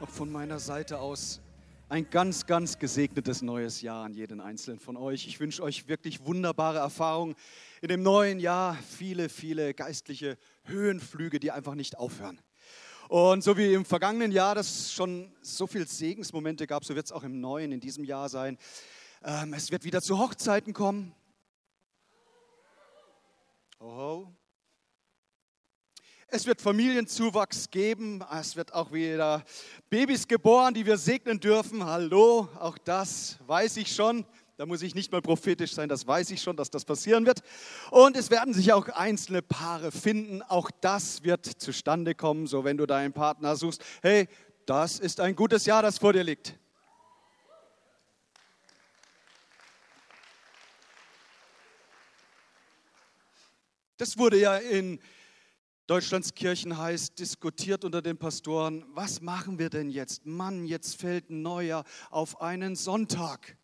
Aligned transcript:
Auch 0.00 0.08
von 0.08 0.32
meiner 0.32 0.58
Seite 0.58 0.98
aus 0.98 1.42
ein 1.90 2.08
ganz, 2.08 2.46
ganz 2.46 2.78
gesegnetes 2.78 3.42
neues 3.42 3.82
Jahr 3.82 4.06
an 4.06 4.14
jeden 4.14 4.40
Einzelnen 4.40 4.80
von 4.80 4.96
euch. 4.96 5.26
Ich 5.26 5.40
wünsche 5.40 5.62
euch 5.62 5.88
wirklich 5.88 6.24
wunderbare 6.24 6.78
Erfahrungen 6.78 7.34
in 7.82 7.88
dem 7.88 8.02
neuen 8.02 8.40
Jahr. 8.40 8.78
Viele, 8.88 9.28
viele 9.28 9.74
geistliche 9.74 10.38
Höhenflüge, 10.64 11.38
die 11.38 11.50
einfach 11.50 11.74
nicht 11.74 11.98
aufhören. 11.98 12.40
Und 13.10 13.44
so 13.44 13.58
wie 13.58 13.74
im 13.74 13.84
vergangenen 13.84 14.32
Jahr 14.32 14.54
das 14.54 14.90
schon 14.90 15.34
so 15.42 15.66
viele 15.66 15.84
Segensmomente 15.84 16.66
gab, 16.66 16.86
so 16.86 16.94
wird 16.94 17.04
es 17.04 17.12
auch 17.12 17.22
im 17.22 17.38
neuen, 17.38 17.70
in 17.70 17.80
diesem 17.80 18.04
Jahr 18.04 18.30
sein. 18.30 18.56
Ähm, 19.22 19.52
es 19.52 19.70
wird 19.70 19.84
wieder 19.84 20.00
zu 20.00 20.18
Hochzeiten 20.18 20.72
kommen. 20.72 21.14
Oh, 23.78 24.28
es 26.32 26.46
wird 26.46 26.60
Familienzuwachs 26.60 27.70
geben. 27.70 28.24
Es 28.38 28.54
wird 28.54 28.72
auch 28.72 28.92
wieder 28.92 29.44
Babys 29.88 30.28
geboren, 30.28 30.74
die 30.74 30.86
wir 30.86 30.96
segnen 30.96 31.40
dürfen. 31.40 31.84
Hallo, 31.84 32.48
auch 32.58 32.78
das 32.78 33.38
weiß 33.46 33.76
ich 33.78 33.94
schon. 33.94 34.24
Da 34.56 34.66
muss 34.66 34.82
ich 34.82 34.94
nicht 34.94 35.10
mal 35.10 35.22
prophetisch 35.22 35.72
sein, 35.72 35.88
das 35.88 36.06
weiß 36.06 36.30
ich 36.30 36.42
schon, 36.42 36.54
dass 36.54 36.70
das 36.70 36.84
passieren 36.84 37.24
wird. 37.24 37.40
Und 37.90 38.16
es 38.16 38.30
werden 38.30 38.52
sich 38.52 38.72
auch 38.72 38.88
einzelne 38.88 39.42
Paare 39.42 39.90
finden. 39.90 40.42
Auch 40.42 40.70
das 40.80 41.24
wird 41.24 41.46
zustande 41.46 42.14
kommen. 42.14 42.46
So, 42.46 42.62
wenn 42.62 42.76
du 42.76 42.86
deinen 42.86 43.12
Partner 43.12 43.56
suchst, 43.56 43.82
hey, 44.02 44.28
das 44.66 44.98
ist 44.98 45.18
ein 45.20 45.34
gutes 45.34 45.64
Jahr, 45.64 45.82
das 45.82 45.98
vor 45.98 46.12
dir 46.12 46.22
liegt. 46.22 46.54
Das 53.96 54.16
wurde 54.16 54.38
ja 54.38 54.56
in 54.56 55.00
Deutschlands 55.90 56.34
Kirchen 56.36 56.78
heißt, 56.78 57.18
diskutiert 57.18 57.84
unter 57.84 58.00
den 58.00 58.16
Pastoren, 58.16 58.84
was 58.94 59.20
machen 59.22 59.58
wir 59.58 59.70
denn 59.70 59.90
jetzt? 59.90 60.24
Mann, 60.24 60.64
jetzt 60.64 61.00
fällt 61.00 61.30
ein 61.30 61.42
neuer 61.42 61.82
auf 62.10 62.40
einen 62.40 62.76
Sonntag. 62.76 63.56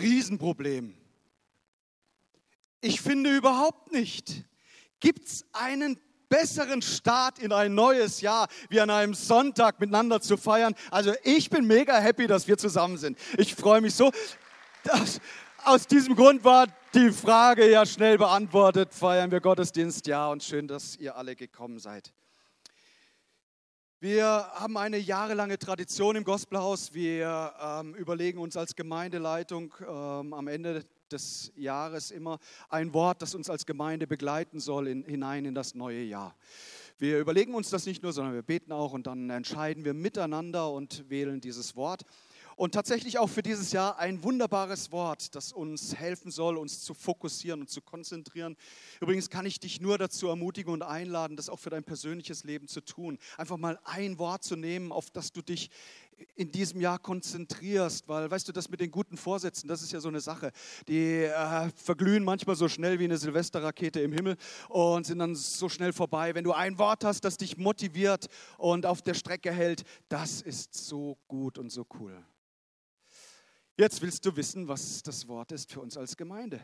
Riesenproblem. 0.00 0.96
Ich 2.80 3.00
finde 3.00 3.36
überhaupt 3.36 3.90
nicht. 3.90 4.44
Gibt 5.00 5.26
es 5.26 5.44
einen 5.52 5.98
besseren 6.28 6.80
Start 6.80 7.40
in 7.40 7.50
ein 7.50 7.74
neues 7.74 8.20
Jahr, 8.20 8.46
wie 8.68 8.80
an 8.80 8.90
einem 8.90 9.14
Sonntag 9.14 9.80
miteinander 9.80 10.20
zu 10.20 10.36
feiern? 10.36 10.76
Also 10.92 11.12
ich 11.24 11.50
bin 11.50 11.66
mega 11.66 11.98
happy, 11.98 12.28
dass 12.28 12.46
wir 12.46 12.56
zusammen 12.56 12.98
sind. 12.98 13.18
Ich 13.36 13.56
freue 13.56 13.80
mich 13.80 13.96
so. 13.96 14.12
Das, 14.84 15.20
aus 15.64 15.86
diesem 15.86 16.14
Grund 16.14 16.44
war 16.44 16.66
die 16.94 17.10
Frage 17.10 17.70
ja 17.70 17.84
schnell 17.84 18.18
beantwortet. 18.18 18.94
Feiern 18.94 19.30
wir 19.30 19.40
Gottesdienst? 19.40 20.06
Ja, 20.06 20.28
und 20.28 20.42
schön, 20.42 20.68
dass 20.68 20.96
ihr 20.96 21.16
alle 21.16 21.36
gekommen 21.36 21.78
seid. 21.78 22.12
Wir 24.00 24.24
haben 24.26 24.76
eine 24.76 24.98
jahrelange 24.98 25.58
Tradition 25.58 26.16
im 26.16 26.24
Gospelhaus. 26.24 26.94
Wir 26.94 27.52
ähm, 27.60 27.94
überlegen 27.94 28.38
uns 28.38 28.56
als 28.56 28.76
Gemeindeleitung 28.76 29.74
ähm, 29.80 30.32
am 30.32 30.46
Ende 30.46 30.84
des 31.10 31.52
Jahres 31.56 32.10
immer 32.10 32.38
ein 32.68 32.92
Wort, 32.94 33.22
das 33.22 33.34
uns 33.34 33.50
als 33.50 33.66
Gemeinde 33.66 34.06
begleiten 34.06 34.60
soll 34.60 34.86
in, 34.86 35.04
hinein 35.04 35.44
in 35.46 35.54
das 35.54 35.74
neue 35.74 36.02
Jahr. 36.02 36.36
Wir 36.98 37.18
überlegen 37.18 37.54
uns 37.54 37.70
das 37.70 37.86
nicht 37.86 38.02
nur, 38.02 38.12
sondern 38.12 38.34
wir 38.34 38.42
beten 38.42 38.72
auch 38.72 38.92
und 38.92 39.06
dann 39.06 39.30
entscheiden 39.30 39.84
wir 39.84 39.94
miteinander 39.94 40.70
und 40.70 41.08
wählen 41.08 41.40
dieses 41.40 41.74
Wort. 41.76 42.04
Und 42.58 42.74
tatsächlich 42.74 43.20
auch 43.20 43.28
für 43.28 43.44
dieses 43.44 43.70
Jahr 43.70 44.00
ein 44.00 44.24
wunderbares 44.24 44.90
Wort, 44.90 45.36
das 45.36 45.52
uns 45.52 45.94
helfen 45.94 46.32
soll, 46.32 46.56
uns 46.56 46.80
zu 46.80 46.92
fokussieren 46.92 47.60
und 47.60 47.70
zu 47.70 47.80
konzentrieren. 47.80 48.56
Übrigens 49.00 49.30
kann 49.30 49.46
ich 49.46 49.60
dich 49.60 49.80
nur 49.80 49.96
dazu 49.96 50.26
ermutigen 50.26 50.72
und 50.72 50.82
einladen, 50.82 51.36
das 51.36 51.50
auch 51.50 51.60
für 51.60 51.70
dein 51.70 51.84
persönliches 51.84 52.42
Leben 52.42 52.66
zu 52.66 52.80
tun. 52.80 53.16
Einfach 53.36 53.58
mal 53.58 53.78
ein 53.84 54.18
Wort 54.18 54.42
zu 54.42 54.56
nehmen, 54.56 54.90
auf 54.90 55.08
das 55.10 55.30
du 55.30 55.40
dich 55.40 55.70
in 56.34 56.50
diesem 56.50 56.80
Jahr 56.80 56.98
konzentrierst, 56.98 58.08
weil 58.08 58.28
weißt 58.28 58.48
du, 58.48 58.52
das 58.52 58.68
mit 58.68 58.80
den 58.80 58.90
guten 58.90 59.16
Vorsätzen, 59.16 59.68
das 59.68 59.80
ist 59.80 59.92
ja 59.92 60.00
so 60.00 60.08
eine 60.08 60.20
Sache. 60.20 60.50
Die 60.88 61.22
äh, 61.26 61.70
verglühen 61.76 62.24
manchmal 62.24 62.56
so 62.56 62.66
schnell 62.66 62.98
wie 62.98 63.04
eine 63.04 63.18
Silvesterrakete 63.18 64.00
im 64.00 64.12
Himmel 64.12 64.36
und 64.68 65.06
sind 65.06 65.20
dann 65.20 65.36
so 65.36 65.68
schnell 65.68 65.92
vorbei. 65.92 66.34
Wenn 66.34 66.42
du 66.42 66.54
ein 66.54 66.76
Wort 66.76 67.04
hast, 67.04 67.20
das 67.20 67.36
dich 67.36 67.56
motiviert 67.56 68.26
und 68.56 68.84
auf 68.84 69.00
der 69.00 69.14
Strecke 69.14 69.52
hält, 69.52 69.84
das 70.08 70.42
ist 70.42 70.74
so 70.74 71.18
gut 71.28 71.56
und 71.56 71.70
so 71.70 71.86
cool. 72.00 72.20
Jetzt 73.80 74.02
willst 74.02 74.26
du 74.26 74.34
wissen, 74.34 74.66
was 74.66 75.04
das 75.04 75.28
Wort 75.28 75.52
ist 75.52 75.70
für 75.70 75.80
uns 75.80 75.96
als 75.96 76.16
Gemeinde. 76.16 76.60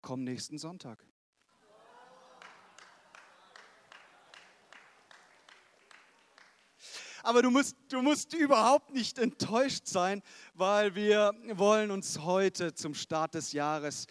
Komm 0.00 0.24
nächsten 0.24 0.56
Sonntag. 0.56 1.06
Aber 7.22 7.42
du 7.42 7.50
musst, 7.50 7.76
du 7.90 8.00
musst 8.00 8.32
überhaupt 8.32 8.94
nicht 8.94 9.18
enttäuscht 9.18 9.86
sein, 9.86 10.22
weil 10.54 10.94
wir 10.94 11.34
wollen 11.52 11.90
uns 11.90 12.20
heute 12.20 12.72
zum 12.72 12.94
Start 12.94 13.34
des 13.34 13.52
Jahres 13.52 14.06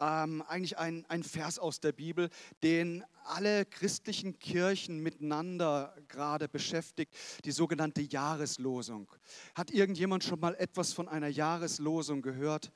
ähm, 0.00 0.42
eigentlich 0.48 0.78
ein, 0.78 1.04
ein 1.08 1.22
Vers 1.22 1.58
aus 1.58 1.80
der 1.80 1.92
Bibel, 1.92 2.30
den 2.62 3.04
alle 3.24 3.64
christlichen 3.64 4.38
Kirchen 4.38 5.02
miteinander 5.02 5.96
gerade 6.08 6.48
beschäftigt, 6.48 7.14
die 7.44 7.52
sogenannte 7.52 8.02
Jahreslosung. 8.02 9.10
Hat 9.54 9.70
irgendjemand 9.70 10.24
schon 10.24 10.40
mal 10.40 10.54
etwas 10.56 10.92
von 10.92 11.08
einer 11.08 11.28
Jahreslosung 11.28 12.22
gehört? 12.22 12.70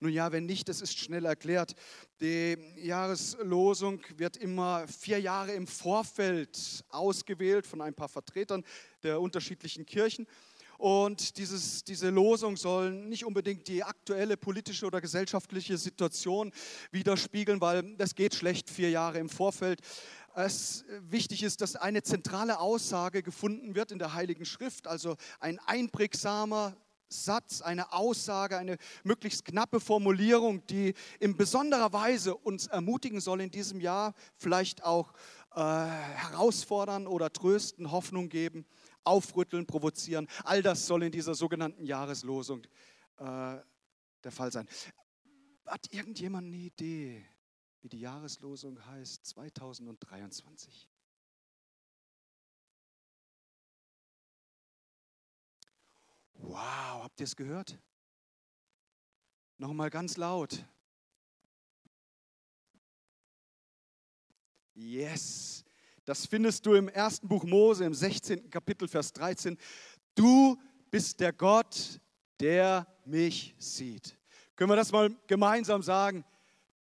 Nun 0.00 0.12
ja, 0.12 0.32
wenn 0.32 0.46
nicht, 0.46 0.68
das 0.68 0.80
ist 0.80 0.98
schnell 0.98 1.24
erklärt. 1.24 1.74
Die 2.20 2.56
Jahreslosung 2.76 4.00
wird 4.16 4.36
immer 4.36 4.88
vier 4.88 5.20
Jahre 5.20 5.52
im 5.52 5.66
Vorfeld 5.66 6.84
ausgewählt 6.88 7.66
von 7.66 7.80
ein 7.80 7.94
paar 7.94 8.08
Vertretern 8.08 8.64
der 9.02 9.20
unterschiedlichen 9.20 9.86
Kirchen. 9.86 10.26
Und 10.82 11.38
dieses, 11.38 11.84
diese 11.84 12.10
Losung 12.10 12.56
soll 12.56 12.90
nicht 12.90 13.24
unbedingt 13.24 13.68
die 13.68 13.84
aktuelle 13.84 14.36
politische 14.36 14.84
oder 14.84 15.00
gesellschaftliche 15.00 15.78
Situation 15.78 16.50
widerspiegeln, 16.90 17.60
weil 17.60 17.94
das 17.94 18.16
geht 18.16 18.34
schlecht 18.34 18.68
vier 18.68 18.90
Jahre 18.90 19.20
im 19.20 19.28
Vorfeld. 19.28 19.78
Es 20.34 20.84
wichtig 21.08 21.44
ist, 21.44 21.60
dass 21.60 21.76
eine 21.76 22.02
zentrale 22.02 22.58
Aussage 22.58 23.22
gefunden 23.22 23.76
wird 23.76 23.92
in 23.92 24.00
der 24.00 24.14
Heiligen 24.14 24.44
Schrift, 24.44 24.88
also 24.88 25.14
ein 25.38 25.60
einprägsamer 25.60 26.74
Satz, 27.08 27.62
eine 27.62 27.92
Aussage, 27.92 28.58
eine 28.58 28.76
möglichst 29.04 29.44
knappe 29.44 29.78
Formulierung, 29.78 30.66
die 30.66 30.94
in 31.20 31.36
besonderer 31.36 31.92
Weise 31.92 32.34
uns 32.34 32.66
ermutigen 32.66 33.20
soll 33.20 33.40
in 33.40 33.52
diesem 33.52 33.80
Jahr, 33.80 34.14
vielleicht 34.36 34.82
auch 34.82 35.12
äh, 35.54 35.60
herausfordern 35.60 37.06
oder 37.06 37.32
trösten, 37.32 37.92
Hoffnung 37.92 38.28
geben 38.28 38.66
aufrütteln, 39.04 39.66
provozieren. 39.66 40.28
All 40.44 40.62
das 40.62 40.86
soll 40.86 41.02
in 41.02 41.12
dieser 41.12 41.34
sogenannten 41.34 41.84
Jahreslosung 41.84 42.64
äh, 43.18 43.58
der 44.24 44.30
Fall 44.30 44.52
sein. 44.52 44.68
Hat 45.66 45.92
irgendjemand 45.92 46.48
eine 46.48 46.56
Idee, 46.56 47.24
wie 47.80 47.88
die 47.88 48.00
Jahreslosung 48.00 48.84
heißt 48.86 49.26
2023? 49.26 50.88
Wow, 56.34 57.04
habt 57.04 57.20
ihr 57.20 57.24
es 57.24 57.36
gehört? 57.36 57.78
Nochmal 59.58 59.90
ganz 59.90 60.16
laut. 60.16 60.64
Yes, 64.74 65.64
das 66.04 66.26
findest 66.26 66.66
du 66.66 66.74
im 66.74 66.88
ersten 66.88 67.28
Buch 67.28 67.44
Mose, 67.44 67.84
im 67.84 67.94
16. 67.94 68.50
Kapitel, 68.50 68.88
Vers 68.88 69.12
13. 69.12 69.56
Du 70.14 70.58
bist 70.90 71.20
der 71.20 71.32
Gott, 71.32 72.00
der 72.40 72.86
mich 73.04 73.54
sieht. 73.58 74.18
Können 74.56 74.70
wir 74.70 74.76
das 74.76 74.92
mal 74.92 75.14
gemeinsam 75.26 75.82
sagen? 75.82 76.24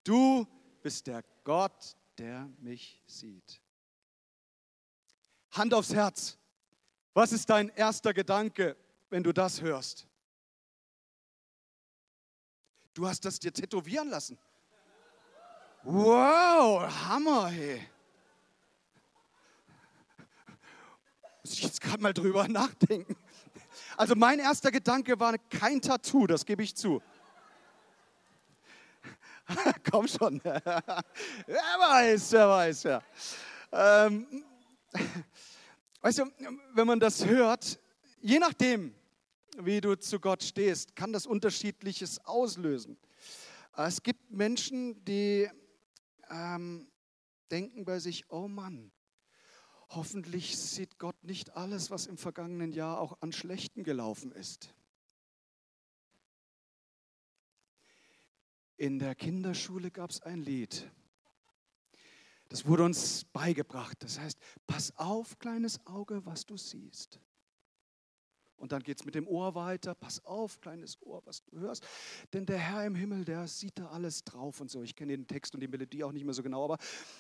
Du 0.03 0.47
bist 0.81 1.07
der 1.07 1.23
Gott, 1.44 1.96
der 2.18 2.50
mich 2.59 3.02
sieht. 3.06 3.62
Hand 5.52 5.73
aufs 5.73 5.93
Herz. 5.93 6.37
Was 7.14 7.32
ist 7.32 7.49
dein 7.49 7.70
erster 7.70 8.14
Gedanke, 8.14 8.76
wenn 9.09 9.23
du 9.23 9.32
das 9.32 9.61
hörst? 9.61 10.08
Du 12.93 13.08
hast 13.08 13.23
das 13.26 13.40
dir 13.40 13.53
tätowieren 13.53 14.09
lassen. 14.09 14.37
Wow, 15.84 16.84
Hammer, 17.08 17.47
hey. 17.49 17.87
Muss 21.43 21.53
ich 21.53 21.63
jetzt 21.63 21.81
gerade 21.81 22.01
mal 22.01 22.13
drüber 22.13 22.47
nachdenken. 22.49 23.16
Also 23.97 24.16
mein 24.16 24.40
erster 24.40 24.72
Gedanke 24.72 25.19
war 25.19 25.37
kein 25.37 25.81
Tattoo, 25.81 26.25
das 26.25 26.45
gebe 26.45 26.63
ich 26.63 26.75
zu. 26.75 27.01
Komm 29.91 30.07
schon. 30.07 30.41
wer 30.43 30.63
weiß, 30.66 32.31
wer 32.31 32.49
weiß, 32.49 32.84
ja. 32.84 33.03
Ähm, 33.72 34.45
weißt 36.01 36.19
du, 36.19 36.31
wenn 36.73 36.87
man 36.87 36.99
das 36.99 37.25
hört, 37.25 37.78
je 38.22 38.39
nachdem, 38.39 38.96
wie 39.57 39.81
du 39.81 39.96
zu 39.99 40.19
Gott 40.19 40.43
stehst, 40.43 40.96
kann 40.96 41.11
das 41.11 41.25
Unterschiedliches 41.25 42.23
auslösen. 42.25 42.97
Es 43.75 44.01
gibt 44.01 44.31
Menschen, 44.31 45.03
die 45.03 45.49
ähm, 46.29 46.87
denken 47.51 47.84
bei 47.84 47.99
sich, 47.99 48.29
oh 48.29 48.47
Mann, 48.47 48.91
hoffentlich 49.95 50.57
sieht 50.57 50.97
Gott 50.97 51.23
nicht 51.23 51.55
alles, 51.55 51.91
was 51.91 52.05
im 52.05 52.17
vergangenen 52.17 52.72
Jahr 52.72 52.99
auch 52.99 53.22
an 53.22 53.31
Schlechten 53.31 53.84
gelaufen 53.84 54.31
ist. 54.31 54.73
In 58.78 58.99
der 58.99 59.16
Kinderschule 59.16 59.91
gab 59.91 60.09
es 60.09 60.22
ein 60.22 60.41
Lied. 60.41 60.91
Das 62.49 62.66
wurde 62.66 62.84
uns 62.84 63.25
beigebracht. 63.25 64.03
Das 64.03 64.19
heißt, 64.19 64.37
pass 64.67 64.95
auf, 64.97 65.40
kleines 65.40 65.85
Auge, 65.87 66.25
was 66.25 66.46
du 66.46 66.57
siehst. 66.57 67.19
Und 68.63 68.71
dann 68.71 68.81
geht 68.81 68.97
es 68.97 69.05
mit 69.05 69.13
dem 69.13 69.27
Ohr 69.27 69.55
weiter. 69.55 69.93
Pass 69.93 70.25
auf, 70.25 70.61
kleines 70.61 70.97
Ohr, 71.01 71.21
was 71.25 71.43
du 71.43 71.59
hörst. 71.59 71.85
Denn 72.31 72.45
der 72.45 72.57
Herr 72.57 72.85
im 72.85 72.95
Himmel, 72.95 73.25
der 73.25 73.45
sieht 73.45 73.77
da 73.77 73.87
alles 73.87 74.23
drauf 74.23 74.61
und 74.61 74.71
so. 74.71 74.81
Ich 74.83 74.95
kenne 74.95 75.11
den 75.11 75.27
Text 75.27 75.53
und 75.53 75.59
die 75.59 75.67
Melodie 75.67 76.01
auch 76.05 76.13
nicht 76.13 76.23
mehr 76.23 76.33
so 76.33 76.43
genau, 76.43 76.63
aber 76.63 76.77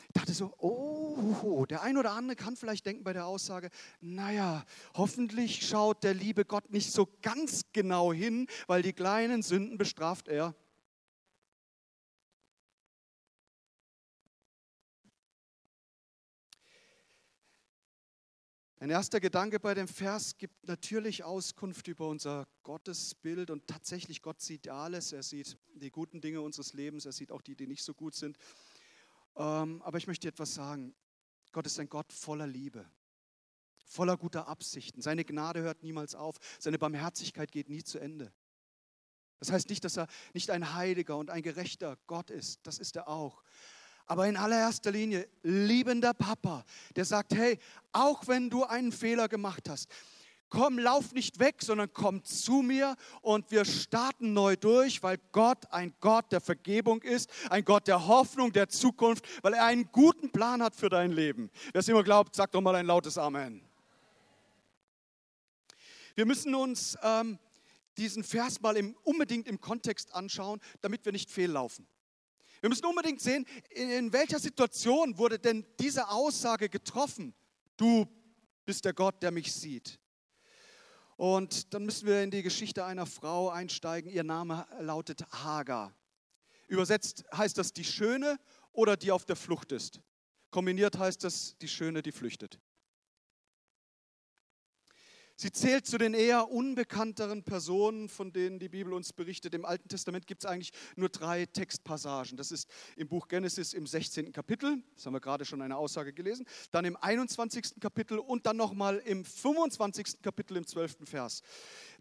ich 0.07 0.13
dachte 0.13 0.31
so, 0.31 0.53
oh, 0.59 1.65
der 1.65 1.81
ein 1.81 1.97
oder 1.97 2.11
andere 2.11 2.37
kann 2.37 2.55
vielleicht 2.55 2.85
denken 2.85 3.03
bei 3.03 3.11
der 3.11 3.25
Aussage, 3.25 3.71
naja, 3.99 4.63
hoffentlich 4.93 5.67
schaut 5.67 6.05
der 6.05 6.13
liebe 6.13 6.45
Gott 6.45 6.71
nicht 6.71 6.93
so 6.93 7.09
ganz 7.21 7.65
genau 7.73 8.13
hin, 8.13 8.47
weil 8.67 8.81
die 8.81 8.93
kleinen 8.93 9.43
Sünden 9.43 9.77
bestraft 9.77 10.29
er. 10.29 10.55
Ein 18.83 18.89
erster 18.89 19.21
Gedanke 19.21 19.61
bei 19.61 19.73
dem 19.75 19.87
Vers 19.87 20.35
gibt 20.37 20.67
natürlich 20.67 21.23
Auskunft 21.23 21.87
über 21.87 22.05
unser 22.05 22.49
Gottesbild 22.63 23.49
und 23.49 23.65
tatsächlich 23.65 24.21
Gott 24.21 24.41
sieht 24.41 24.67
alles. 24.67 25.13
Er 25.13 25.23
sieht 25.23 25.57
die 25.73 25.89
guten 25.89 26.19
Dinge 26.19 26.41
unseres 26.41 26.73
Lebens, 26.73 27.05
er 27.05 27.13
sieht 27.13 27.31
auch 27.31 27.41
die, 27.41 27.55
die 27.55 27.65
nicht 27.65 27.81
so 27.81 27.93
gut 27.93 28.13
sind. 28.13 28.37
Ähm, 29.37 29.81
aber 29.83 29.99
ich 29.99 30.07
möchte 30.07 30.27
etwas 30.27 30.53
sagen. 30.53 30.93
Gott 31.53 31.65
ist 31.65 31.79
ein 31.79 31.87
Gott 31.87 32.11
voller 32.11 32.45
Liebe, 32.45 32.85
voller 33.85 34.17
guter 34.17 34.49
Absichten. 34.49 35.01
Seine 35.01 35.23
Gnade 35.23 35.61
hört 35.61 35.81
niemals 35.81 36.13
auf, 36.13 36.35
seine 36.59 36.77
Barmherzigkeit 36.77 37.53
geht 37.53 37.69
nie 37.69 37.85
zu 37.85 37.99
Ende. 37.99 38.33
Das 39.39 39.49
heißt 39.49 39.69
nicht, 39.69 39.85
dass 39.85 39.95
er 39.95 40.07
nicht 40.33 40.49
ein 40.49 40.73
heiliger 40.73 41.15
und 41.15 41.29
ein 41.29 41.41
gerechter 41.41 41.97
Gott 42.05 42.29
ist, 42.29 42.67
das 42.67 42.79
ist 42.79 42.97
er 42.97 43.07
auch 43.07 43.43
aber 44.05 44.27
in 44.27 44.37
allererster 44.37 44.91
Linie 44.91 45.27
liebender 45.43 46.13
Papa, 46.13 46.65
der 46.95 47.05
sagt, 47.05 47.33
hey, 47.35 47.57
auch 47.91 48.27
wenn 48.27 48.49
du 48.49 48.63
einen 48.63 48.91
Fehler 48.91 49.27
gemacht 49.27 49.69
hast, 49.69 49.89
komm, 50.53 50.77
lauf 50.77 51.13
nicht 51.13 51.39
weg, 51.39 51.55
sondern 51.61 51.91
komm 51.91 52.23
zu 52.23 52.61
mir 52.61 52.95
und 53.21 53.49
wir 53.49 53.65
starten 53.65 54.33
neu 54.33 54.55
durch, 54.55 55.01
weil 55.01 55.17
Gott 55.31 55.65
ein 55.71 55.93
Gott 55.99 56.31
der 56.31 56.41
Vergebung 56.41 57.01
ist, 57.01 57.29
ein 57.49 57.65
Gott 57.65 57.87
der 57.87 58.07
Hoffnung, 58.07 58.53
der 58.53 58.69
Zukunft, 58.69 59.25
weil 59.43 59.53
er 59.53 59.65
einen 59.65 59.91
guten 59.91 60.31
Plan 60.31 60.61
hat 60.61 60.75
für 60.75 60.89
dein 60.89 61.11
Leben. 61.11 61.49
Wer 61.71 61.79
es 61.79 61.87
immer 61.87 62.03
glaubt, 62.03 62.35
sagt 62.35 62.53
doch 62.53 62.61
mal 62.61 62.75
ein 62.75 62.85
lautes 62.85 63.17
Amen. 63.17 63.63
Wir 66.15 66.27
müssen 66.27 66.53
uns 66.53 66.95
ähm, 67.01 67.39
diesen 67.97 68.23
Vers 68.23 68.61
mal 68.61 68.77
im, 68.77 68.95
unbedingt 69.03 69.47
im 69.47 69.59
Kontext 69.59 70.13
anschauen, 70.13 70.59
damit 70.81 71.03
wir 71.03 71.11
nicht 71.11 71.31
fehllaufen. 71.31 71.87
Wir 72.63 72.69
müssen 72.69 72.85
unbedingt 72.85 73.19
sehen, 73.19 73.45
in 73.71 74.13
welcher 74.13 74.39
Situation 74.39 75.17
wurde 75.17 75.37
denn 75.37 75.65
diese 75.81 76.07
Aussage 76.07 76.69
getroffen? 76.69 77.33
Du 77.75 78.07
bist 78.63 78.85
der 78.85 78.93
Gott, 78.93 79.21
der 79.21 79.31
mich 79.31 79.51
sieht. 79.51 79.99
Und 81.17 81.73
dann 81.73 81.83
müssen 81.83 82.07
wir 82.07 82.23
in 82.23 82.31
die 82.31 82.41
Geschichte 82.41 82.85
einer 82.85 83.05
Frau 83.05 83.49
einsteigen. 83.49 84.09
Ihr 84.09 84.23
Name 84.23 84.65
lautet 84.79 85.29
Hagar. 85.43 85.93
Übersetzt 86.69 87.25
heißt 87.35 87.57
das 87.57 87.73
die 87.73 87.83
Schöne 87.83 88.39
oder 88.71 88.95
die 88.95 89.11
auf 89.11 89.25
der 89.25 89.35
Flucht 89.35 89.73
ist. 89.73 89.99
Kombiniert 90.49 90.97
heißt 90.97 91.21
das 91.25 91.57
die 91.57 91.67
Schöne, 91.67 92.01
die 92.01 92.13
flüchtet. 92.13 92.61
Sie 95.43 95.51
zählt 95.51 95.85
zu 95.85 95.97
den 95.97 96.13
eher 96.13 96.51
unbekannteren 96.51 97.43
Personen, 97.43 98.07
von 98.07 98.31
denen 98.31 98.59
die 98.59 98.69
Bibel 98.69 98.93
uns 98.93 99.11
berichtet. 99.11 99.53
Im 99.53 99.65
Alten 99.65 99.89
Testament 99.89 100.25
gibt 100.25 100.45
es 100.45 100.49
eigentlich 100.49 100.71
nur 100.95 101.09
drei 101.09 101.45
Textpassagen. 101.45 102.37
Das 102.37 102.49
ist 102.49 102.69
im 102.95 103.09
Buch 103.09 103.27
Genesis 103.27 103.73
im 103.73 103.85
16. 103.85 104.31
Kapitel, 104.31 104.81
das 104.95 105.05
haben 105.05 105.11
wir 105.11 105.19
gerade 105.19 105.43
schon 105.43 105.61
eine 105.61 105.75
Aussage 105.75 106.13
gelesen, 106.13 106.45
dann 106.71 106.85
im 106.85 106.95
21. 106.95 107.81
Kapitel 107.81 108.19
und 108.19 108.45
dann 108.45 108.55
nochmal 108.55 108.99
im 108.99 109.25
25. 109.25 110.21
Kapitel 110.21 110.55
im 110.55 110.65
12. 110.65 110.99
Vers. 111.03 111.41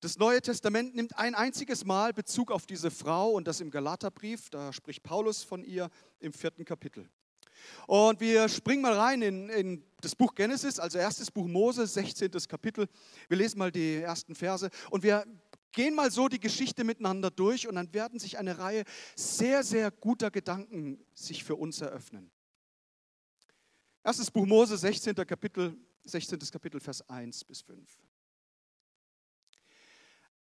Das 0.01 0.19
Neue 0.19 0.41
Testament 0.41 0.95
nimmt 0.95 1.19
ein 1.19 1.35
einziges 1.35 1.85
Mal 1.85 2.13
Bezug 2.13 2.53
auf 2.53 2.67
diese 2.67 2.93
Frau 2.93 3.31
und 3.31 3.49
das 3.49 3.61
im 3.61 3.73
Galaterbrief, 3.73 4.51
da 4.51 4.73
spricht 4.73 5.03
Paulus 5.03 5.43
von 5.43 5.65
ihr 5.65 5.91
im 6.21 6.33
vierten 6.33 6.65
Kapitel. 6.65 7.09
Und 7.87 8.21
wir 8.21 8.49
springen 8.49 8.83
mal 8.83 8.95
rein 8.95 9.23
in, 9.23 9.49
in, 9.49 9.85
das 10.01 10.15
Buch 10.15 10.35
Genesis, 10.35 10.79
also 10.79 10.99
erstes 10.99 11.31
Buch 11.31 11.47
Mose, 11.47 11.87
16. 11.87 12.31
Kapitel. 12.49 12.89
Wir 13.29 13.37
lesen 13.37 13.59
mal 13.59 13.71
die 13.71 13.97
ersten 13.97 14.35
Verse 14.35 14.69
und 14.91 15.03
wir 15.03 15.25
gehen 15.73 15.95
mal 15.95 16.11
so 16.11 16.29
die 16.29 16.41
Geschichte 16.41 16.85
miteinander 16.85 17.31
durch 17.31 17.67
und 17.67 17.75
dann 17.75 17.93
werden 17.95 18.19
sich 18.19 18.39
eine 18.39 18.59
Reihe 18.59 18.85
sehr, 19.17 19.65
sehr 19.65 19.91
guter 19.91 20.31
Gedanken 20.31 21.05
sich 21.15 21.45
für 21.45 21.57
uns 21.57 21.81
eröffnen. 21.81 22.31
Erstes 24.05 24.31
Buch 24.31 24.47
Mose, 24.47 24.77
16. 24.77 25.15
Kapitel, 25.15 25.77
16. 26.05 26.39
Kapitel, 26.51 26.81
Vers 26.81 27.09
1 27.09 27.45
bis 27.45 27.63
5. 27.63 27.89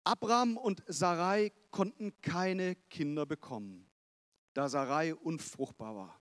Abraham 0.03 0.57
und 0.57 0.81
Sarai 0.87 1.51
konnten 1.71 2.19
keine 2.21 2.75
Kinder 2.89 3.25
bekommen, 3.25 3.87
da 4.53 4.69
Sarai 4.69 5.13
unfruchtbar 5.13 5.95
war. 5.95 6.18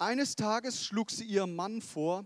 Eines 0.00 0.34
Tages 0.34 0.82
schlug 0.82 1.10
sie 1.10 1.24
ihrem 1.24 1.54
Mann 1.54 1.82
vor, 1.82 2.24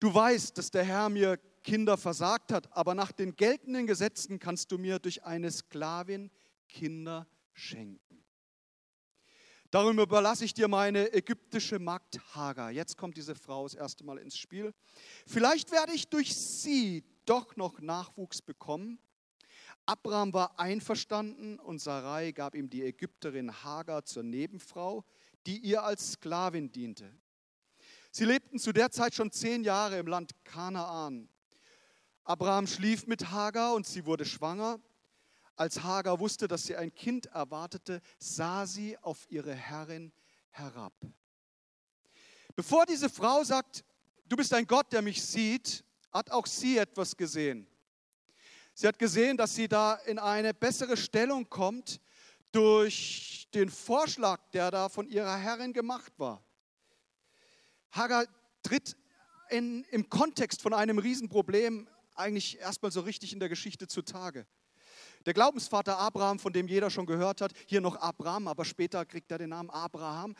du 0.00 0.12
weißt, 0.14 0.58
dass 0.58 0.70
der 0.70 0.84
Herr 0.84 1.08
mir 1.08 1.38
Kinder 1.62 1.96
versagt 1.96 2.52
hat, 2.52 2.70
aber 2.76 2.94
nach 2.94 3.10
den 3.10 3.36
geltenden 3.36 3.86
Gesetzen 3.86 4.38
kannst 4.38 4.70
du 4.70 4.76
mir 4.76 4.98
durch 4.98 5.24
eine 5.24 5.50
Sklavin 5.50 6.30
Kinder 6.68 7.26
schenken. 7.54 8.22
Darum 9.70 9.98
überlasse 9.98 10.44
ich 10.44 10.52
dir 10.52 10.68
meine 10.68 11.10
ägyptische 11.14 11.78
Magd 11.78 12.20
Hagar. 12.34 12.70
Jetzt 12.70 12.98
kommt 12.98 13.16
diese 13.16 13.34
Frau 13.34 13.62
das 13.62 13.72
erste 13.72 14.04
Mal 14.04 14.18
ins 14.18 14.36
Spiel. 14.36 14.74
Vielleicht 15.26 15.72
werde 15.72 15.94
ich 15.94 16.08
durch 16.08 16.36
sie 16.36 17.02
doch 17.24 17.56
noch 17.56 17.80
Nachwuchs 17.80 18.42
bekommen. 18.42 18.98
Abraham 19.86 20.34
war 20.34 20.60
einverstanden 20.60 21.58
und 21.58 21.78
Sarai 21.78 22.32
gab 22.32 22.54
ihm 22.54 22.68
die 22.68 22.82
Ägypterin 22.82 23.64
Hagar 23.64 24.04
zur 24.04 24.22
Nebenfrau 24.22 25.02
die 25.46 25.58
ihr 25.58 25.82
als 25.82 26.12
Sklavin 26.12 26.70
diente. 26.72 27.10
Sie 28.10 28.24
lebten 28.24 28.58
zu 28.58 28.72
der 28.72 28.90
Zeit 28.90 29.14
schon 29.14 29.32
zehn 29.32 29.64
Jahre 29.64 29.98
im 29.98 30.06
Land 30.06 30.32
Kanaan. 30.44 31.28
Abraham 32.22 32.66
schlief 32.66 33.06
mit 33.06 33.30
Hagar 33.30 33.74
und 33.74 33.86
sie 33.86 34.06
wurde 34.06 34.24
schwanger. 34.24 34.80
Als 35.56 35.82
Hagar 35.82 36.20
wusste, 36.20 36.48
dass 36.48 36.64
sie 36.64 36.76
ein 36.76 36.94
Kind 36.94 37.26
erwartete, 37.26 38.00
sah 38.18 38.66
sie 38.66 38.96
auf 38.98 39.26
ihre 39.30 39.54
Herrin 39.54 40.12
herab. 40.50 40.94
Bevor 42.56 42.86
diese 42.86 43.10
Frau 43.10 43.44
sagt, 43.44 43.84
du 44.26 44.36
bist 44.36 44.54
ein 44.54 44.66
Gott, 44.66 44.92
der 44.92 45.02
mich 45.02 45.22
sieht, 45.22 45.84
hat 46.12 46.30
auch 46.30 46.46
sie 46.46 46.78
etwas 46.78 47.16
gesehen. 47.16 47.66
Sie 48.74 48.86
hat 48.86 48.98
gesehen, 48.98 49.36
dass 49.36 49.54
sie 49.54 49.68
da 49.68 49.94
in 49.94 50.18
eine 50.18 50.54
bessere 50.54 50.96
Stellung 50.96 51.48
kommt 51.48 52.00
durch 52.54 53.48
den 53.52 53.68
Vorschlag, 53.68 54.40
der 54.52 54.70
da 54.70 54.88
von 54.88 55.08
ihrer 55.08 55.36
Herrin 55.36 55.72
gemacht 55.72 56.12
war. 56.18 56.44
Hagar 57.90 58.26
tritt 58.62 58.96
in, 59.50 59.84
im 59.90 60.08
Kontext 60.08 60.62
von 60.62 60.72
einem 60.72 60.98
Riesenproblem 60.98 61.88
eigentlich 62.14 62.58
erstmal 62.58 62.92
so 62.92 63.00
richtig 63.00 63.32
in 63.32 63.40
der 63.40 63.48
Geschichte 63.48 63.88
zutage. 63.88 64.46
Der 65.26 65.32
Glaubensvater 65.32 65.98
Abraham, 65.98 66.38
von 66.38 66.52
dem 66.52 66.68
jeder 66.68 66.90
schon 66.90 67.06
gehört 67.06 67.40
hat, 67.40 67.52
hier 67.66 67.80
noch 67.80 67.96
Abraham, 67.96 68.46
aber 68.46 68.66
später 68.66 69.06
kriegt 69.06 69.30
er 69.32 69.38
den 69.38 69.50
Namen 69.50 69.70
Abraham. 69.70 70.34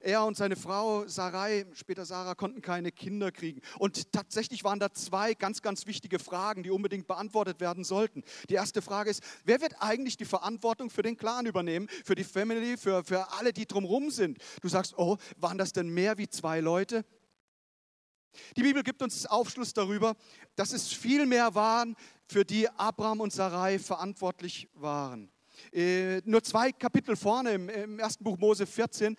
Er 0.00 0.24
und 0.24 0.36
seine 0.36 0.54
Frau 0.54 1.08
Sarai, 1.08 1.66
später 1.74 2.04
Sarah, 2.04 2.36
konnten 2.36 2.62
keine 2.62 2.92
Kinder 2.92 3.32
kriegen. 3.32 3.60
Und 3.78 4.12
tatsächlich 4.12 4.62
waren 4.62 4.78
da 4.78 4.92
zwei 4.92 5.34
ganz, 5.34 5.60
ganz 5.60 5.86
wichtige 5.86 6.20
Fragen, 6.20 6.62
die 6.62 6.70
unbedingt 6.70 7.08
beantwortet 7.08 7.58
werden 7.58 7.82
sollten. 7.82 8.22
Die 8.48 8.54
erste 8.54 8.80
Frage 8.80 9.10
ist, 9.10 9.24
wer 9.44 9.60
wird 9.60 9.74
eigentlich 9.80 10.16
die 10.16 10.24
Verantwortung 10.24 10.88
für 10.88 11.02
den 11.02 11.16
Clan 11.16 11.46
übernehmen, 11.46 11.88
für 12.04 12.14
die 12.14 12.24
Family, 12.24 12.76
für, 12.76 13.02
für 13.02 13.32
alle, 13.32 13.52
die 13.52 13.66
drumherum 13.66 14.10
sind? 14.10 14.38
Du 14.62 14.68
sagst, 14.68 14.96
oh, 14.98 15.16
waren 15.36 15.58
das 15.58 15.72
denn 15.72 15.88
mehr 15.88 16.16
wie 16.16 16.28
zwei 16.28 16.60
Leute? 16.60 17.04
Die 18.56 18.62
Bibel 18.62 18.82
gibt 18.82 19.02
uns 19.02 19.26
Aufschluss 19.26 19.72
darüber, 19.72 20.14
dass 20.54 20.72
es 20.72 20.88
viel 20.88 21.26
mehr 21.26 21.54
waren, 21.54 21.96
für 22.28 22.44
die 22.44 22.68
Abraham 22.68 23.20
und 23.20 23.32
Sarai 23.32 23.78
verantwortlich 23.78 24.68
waren. 24.74 25.30
Äh, 25.72 26.20
nur 26.24 26.42
zwei 26.42 26.70
Kapitel 26.72 27.16
vorne 27.16 27.52
im, 27.52 27.98
ersten 27.98 28.22
Buch 28.22 28.38
Mose 28.38 28.66
14, 28.66 29.16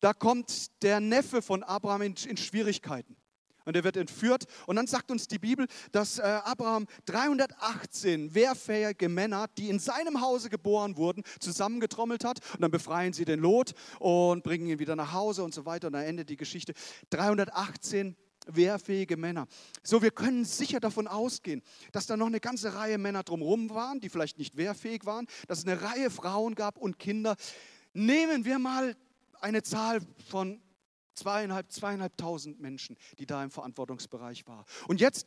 da 0.00 0.12
kommt 0.12 0.82
der 0.82 1.00
Neffe 1.00 1.42
von 1.42 1.62
Abraham 1.62 2.02
in, 2.02 2.14
in 2.26 2.36
Schwierigkeiten. 2.36 3.16
Und 3.64 3.76
er 3.76 3.84
wird 3.84 3.96
entführt. 3.96 4.46
Und 4.66 4.74
dann 4.74 4.88
sagt 4.88 5.12
uns 5.12 5.28
die 5.28 5.38
Bibel, 5.38 5.68
dass 5.92 6.18
äh, 6.18 6.22
Abraham 6.22 6.86
318 7.04 8.34
wehrfähige 8.34 9.08
Männer, 9.08 9.46
die 9.56 9.68
in 9.68 9.78
seinem 9.78 10.20
Hause 10.20 10.50
geboren 10.50 10.96
wurden, 10.96 11.22
zusammengetrommelt 11.38 12.24
hat. 12.24 12.40
Und 12.54 12.62
dann 12.62 12.72
befreien 12.72 13.12
sie 13.12 13.24
den 13.24 13.38
Lot 13.38 13.74
und 14.00 14.42
bringen 14.42 14.66
ihn 14.66 14.80
wieder 14.80 14.96
nach 14.96 15.12
Hause 15.12 15.44
und 15.44 15.54
so 15.54 15.64
weiter. 15.64 15.88
Und 15.88 15.92
dann 15.92 16.02
endet 16.02 16.28
die 16.28 16.36
Geschichte. 16.36 16.72
318 17.10 18.16
wehrfähige 18.46 19.16
Männer. 19.16 19.46
So, 19.82 20.02
wir 20.02 20.10
können 20.10 20.44
sicher 20.44 20.80
davon 20.80 21.06
ausgehen, 21.06 21.62
dass 21.92 22.06
da 22.06 22.16
noch 22.16 22.26
eine 22.26 22.40
ganze 22.40 22.74
Reihe 22.74 22.98
Männer 22.98 23.22
drumherum 23.22 23.70
waren, 23.70 24.00
die 24.00 24.08
vielleicht 24.08 24.38
nicht 24.38 24.56
wehrfähig 24.56 25.04
waren, 25.04 25.26
dass 25.48 25.58
es 25.58 25.66
eine 25.66 25.82
Reihe 25.82 26.10
Frauen 26.10 26.54
gab 26.54 26.78
und 26.78 26.98
Kinder. 26.98 27.36
Nehmen 27.92 28.44
wir 28.44 28.58
mal 28.58 28.96
eine 29.40 29.62
Zahl 29.62 30.00
von 30.28 30.60
zweieinhalb, 31.14 31.70
zweieinhalbtausend 31.70 32.60
Menschen, 32.60 32.96
die 33.18 33.26
da 33.26 33.42
im 33.42 33.50
Verantwortungsbereich 33.50 34.46
waren. 34.46 34.64
Und 34.88 35.00
jetzt 35.00 35.26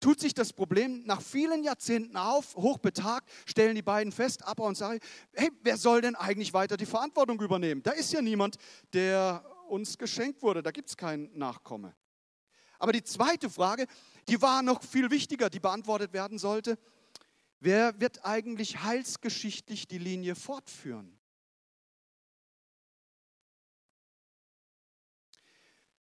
tut 0.00 0.20
sich 0.20 0.34
das 0.34 0.52
Problem 0.52 1.02
nach 1.06 1.20
vielen 1.20 1.64
Jahrzehnten 1.64 2.16
auf, 2.16 2.54
hochbetagt, 2.54 3.28
stellen 3.46 3.74
die 3.74 3.82
beiden 3.82 4.12
fest, 4.12 4.44
Abba 4.46 4.64
und 4.64 4.76
Sarai, 4.76 5.00
hey, 5.34 5.50
wer 5.62 5.76
soll 5.76 6.00
denn 6.00 6.14
eigentlich 6.14 6.52
weiter 6.54 6.76
die 6.76 6.86
Verantwortung 6.86 7.40
übernehmen? 7.40 7.82
Da 7.82 7.90
ist 7.90 8.12
ja 8.12 8.22
niemand, 8.22 8.56
der 8.92 9.44
uns 9.68 9.98
geschenkt 9.98 10.42
wurde, 10.42 10.62
da 10.62 10.70
gibt 10.70 10.88
es 10.88 10.96
keinen 10.96 11.36
Nachkomme. 11.36 11.94
Aber 12.78 12.92
die 12.92 13.02
zweite 13.02 13.50
Frage, 13.50 13.86
die 14.28 14.40
war 14.40 14.62
noch 14.62 14.82
viel 14.82 15.10
wichtiger, 15.10 15.50
die 15.50 15.60
beantwortet 15.60 16.12
werden 16.12 16.38
sollte. 16.38 16.78
Wer 17.60 18.00
wird 18.00 18.24
eigentlich 18.24 18.82
heilsgeschichtlich 18.82 19.88
die 19.88 19.98
Linie 19.98 20.36
fortführen? 20.36 21.18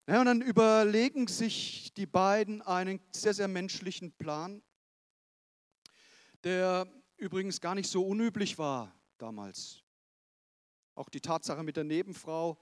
Ja, 0.08 0.20
und 0.20 0.26
dann 0.26 0.40
überlegen 0.40 1.26
sich 1.26 1.92
die 1.94 2.06
beiden 2.06 2.62
einen 2.62 3.00
sehr, 3.10 3.34
sehr 3.34 3.48
menschlichen 3.48 4.12
Plan, 4.12 4.62
der 6.44 6.86
übrigens 7.16 7.60
gar 7.60 7.74
nicht 7.74 7.90
so 7.90 8.06
unüblich 8.06 8.56
war 8.56 8.94
damals. 9.18 9.82
Auch 10.94 11.08
die 11.08 11.20
Tatsache 11.20 11.64
mit 11.64 11.76
der 11.76 11.84
Nebenfrau. 11.84 12.56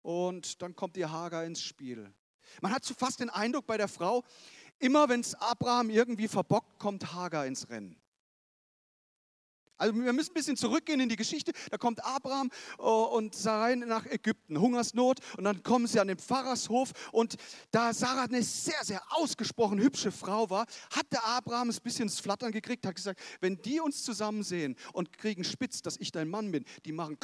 Und 0.00 0.62
dann 0.62 0.74
kommt 0.74 0.96
die 0.96 1.06
Hagar 1.06 1.44
ins 1.44 1.62
Spiel. 1.62 2.12
Man 2.60 2.72
hat 2.72 2.84
so 2.84 2.94
fast 2.94 3.20
den 3.20 3.30
Eindruck 3.30 3.66
bei 3.66 3.76
der 3.76 3.88
Frau, 3.88 4.24
immer 4.78 5.08
wenn 5.08 5.20
es 5.20 5.34
Abraham 5.34 5.90
irgendwie 5.90 6.28
verbockt, 6.28 6.78
kommt 6.78 7.12
Hagar 7.12 7.46
ins 7.46 7.68
Rennen. 7.68 7.96
Also 9.76 9.94
wir 9.96 10.12
müssen 10.12 10.30
ein 10.30 10.34
bisschen 10.34 10.56
zurückgehen 10.56 11.00
in 11.00 11.08
die 11.08 11.16
Geschichte. 11.16 11.52
Da 11.70 11.78
kommt 11.78 12.04
Abraham 12.04 12.50
oh, 12.78 13.08
und 13.16 13.34
Sarai 13.34 13.74
nach 13.74 14.06
Ägypten, 14.06 14.60
Hungersnot. 14.60 15.18
Und 15.36 15.44
dann 15.44 15.62
kommen 15.62 15.86
sie 15.86 15.98
an 15.98 16.08
den 16.08 16.18
Pfarrershof. 16.18 16.92
Und 17.10 17.36
da 17.72 17.92
Sarah 17.92 18.24
eine 18.24 18.42
sehr, 18.42 18.82
sehr 18.82 19.02
ausgesprochen 19.10 19.80
hübsche 19.80 20.12
Frau 20.12 20.48
war, 20.48 20.66
hat 20.90 21.12
der 21.12 21.24
Abraham 21.26 21.70
ein 21.70 21.76
bisschen 21.82 22.04
ins 22.04 22.20
Flattern 22.20 22.52
gekriegt, 22.52 22.86
hat 22.86 22.94
gesagt, 22.94 23.20
wenn 23.40 23.60
die 23.62 23.80
uns 23.80 24.04
zusammen 24.04 24.44
sehen 24.44 24.76
und 24.92 25.12
kriegen 25.12 25.42
spitz, 25.42 25.82
dass 25.82 25.96
ich 25.96 26.12
dein 26.12 26.28
Mann 26.28 26.52
bin, 26.52 26.64
die 26.84 26.92
machen 26.92 27.18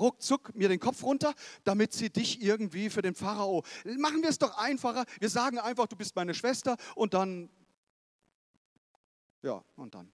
ruckzuck 0.00 0.54
mir 0.54 0.68
den 0.68 0.80
Kopf 0.80 1.02
runter, 1.02 1.34
damit 1.64 1.92
sie 1.92 2.10
dich 2.10 2.42
irgendwie 2.42 2.90
für 2.90 3.02
den 3.02 3.14
Pharao. 3.14 3.62
Machen 3.98 4.22
wir 4.22 4.30
es 4.30 4.38
doch 4.38 4.56
einfacher. 4.58 5.04
Wir 5.20 5.30
sagen 5.30 5.58
einfach, 5.58 5.86
du 5.86 5.96
bist 5.96 6.16
meine 6.16 6.34
Schwester 6.34 6.76
und 6.94 7.14
dann, 7.14 7.50
ja, 9.42 9.62
und 9.76 9.94
dann. 9.94 10.12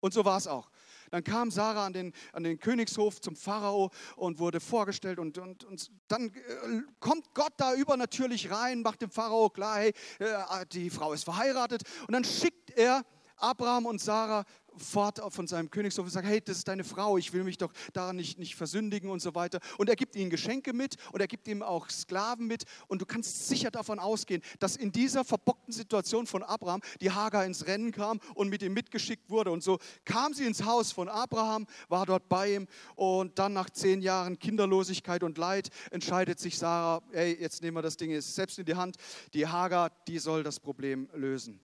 Und 0.00 0.12
so 0.12 0.24
war 0.24 0.36
es 0.36 0.48
auch. 0.48 0.68
Dann 1.12 1.22
kam 1.22 1.50
Sarah 1.50 1.86
an 1.86 1.92
den, 1.92 2.12
an 2.32 2.42
den 2.42 2.58
Königshof 2.58 3.20
zum 3.20 3.36
Pharao 3.36 3.90
und 4.16 4.38
wurde 4.38 4.60
vorgestellt 4.60 5.18
und, 5.18 5.38
und, 5.38 5.62
und 5.62 5.90
dann 6.08 6.34
äh, 6.34 6.82
kommt 7.00 7.34
Gott 7.34 7.52
da 7.58 7.74
übernatürlich 7.74 8.50
rein, 8.50 8.80
macht 8.82 9.02
dem 9.02 9.10
Pharao 9.10 9.50
klar, 9.50 9.76
hey, 9.76 9.92
äh, 10.18 10.66
die 10.72 10.90
Frau 10.90 11.12
ist 11.12 11.24
verheiratet 11.24 11.82
und 12.08 12.12
dann 12.12 12.24
schickt 12.24 12.70
er 12.70 13.04
Abraham 13.36 13.86
und 13.86 14.00
Sarah 14.00 14.44
fort 14.76 15.20
von 15.32 15.46
seinem 15.46 15.70
Königshof 15.70 16.04
und 16.04 16.10
sagt, 16.10 16.26
hey, 16.26 16.40
das 16.40 16.58
ist 16.58 16.68
deine 16.68 16.84
Frau, 16.84 17.18
ich 17.18 17.32
will 17.32 17.44
mich 17.44 17.58
doch 17.58 17.72
daran 17.92 18.16
nicht, 18.16 18.38
nicht 18.38 18.56
versündigen 18.56 19.10
und 19.10 19.20
so 19.20 19.34
weiter. 19.34 19.60
Und 19.78 19.88
er 19.88 19.96
gibt 19.96 20.16
ihnen 20.16 20.30
Geschenke 20.30 20.72
mit 20.72 20.96
und 21.12 21.20
er 21.20 21.26
gibt 21.26 21.48
ihm 21.48 21.62
auch 21.62 21.88
Sklaven 21.90 22.46
mit. 22.46 22.64
Und 22.88 23.00
du 23.00 23.06
kannst 23.06 23.48
sicher 23.48 23.70
davon 23.70 23.98
ausgehen, 23.98 24.42
dass 24.58 24.76
in 24.76 24.92
dieser 24.92 25.24
verbockten 25.24 25.72
Situation 25.72 26.26
von 26.26 26.42
Abraham 26.42 26.80
die 27.00 27.10
Hagar 27.10 27.44
ins 27.44 27.66
Rennen 27.66 27.92
kam 27.92 28.20
und 28.34 28.48
mit 28.48 28.62
ihm 28.62 28.72
mitgeschickt 28.72 29.30
wurde. 29.30 29.50
Und 29.50 29.62
so 29.62 29.78
kam 30.04 30.34
sie 30.34 30.44
ins 30.44 30.64
Haus 30.64 30.92
von 30.92 31.08
Abraham, 31.08 31.66
war 31.88 32.06
dort 32.06 32.28
bei 32.28 32.54
ihm 32.54 32.66
und 32.96 33.38
dann 33.38 33.52
nach 33.52 33.70
zehn 33.70 34.02
Jahren 34.02 34.38
Kinderlosigkeit 34.38 35.22
und 35.22 35.38
Leid 35.38 35.70
entscheidet 35.90 36.38
sich 36.38 36.58
Sarah, 36.58 37.02
hey, 37.12 37.36
jetzt 37.40 37.62
nehmen 37.62 37.76
wir 37.76 37.82
das 37.82 37.96
Ding 37.96 38.18
selbst 38.20 38.58
in 38.58 38.64
die 38.64 38.74
Hand. 38.74 38.96
Die 39.34 39.46
Hagar, 39.46 39.90
die 40.08 40.18
soll 40.18 40.42
das 40.42 40.60
Problem 40.60 41.08
lösen. 41.14 41.60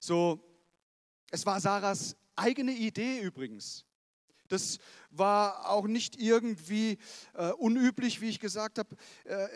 So, 0.00 0.51
es 1.32 1.46
war 1.46 1.60
Sarahs 1.60 2.14
eigene 2.36 2.72
Idee 2.72 3.20
übrigens. 3.20 3.84
Das 4.48 4.78
war 5.10 5.70
auch 5.70 5.86
nicht 5.86 6.20
irgendwie 6.20 6.98
äh, 7.32 7.52
unüblich, 7.52 8.20
wie 8.20 8.28
ich 8.28 8.38
gesagt 8.38 8.78
habe, 8.78 8.94
äh, 9.24 9.48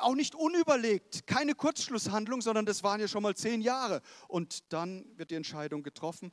auch 0.00 0.16
nicht 0.16 0.34
unüberlegt, 0.34 1.26
keine 1.28 1.54
Kurzschlusshandlung, 1.54 2.42
sondern 2.42 2.66
das 2.66 2.82
waren 2.82 3.00
ja 3.00 3.06
schon 3.06 3.22
mal 3.22 3.36
zehn 3.36 3.60
Jahre. 3.60 4.02
Und 4.26 4.72
dann 4.72 5.06
wird 5.16 5.30
die 5.30 5.36
Entscheidung 5.36 5.84
getroffen 5.84 6.32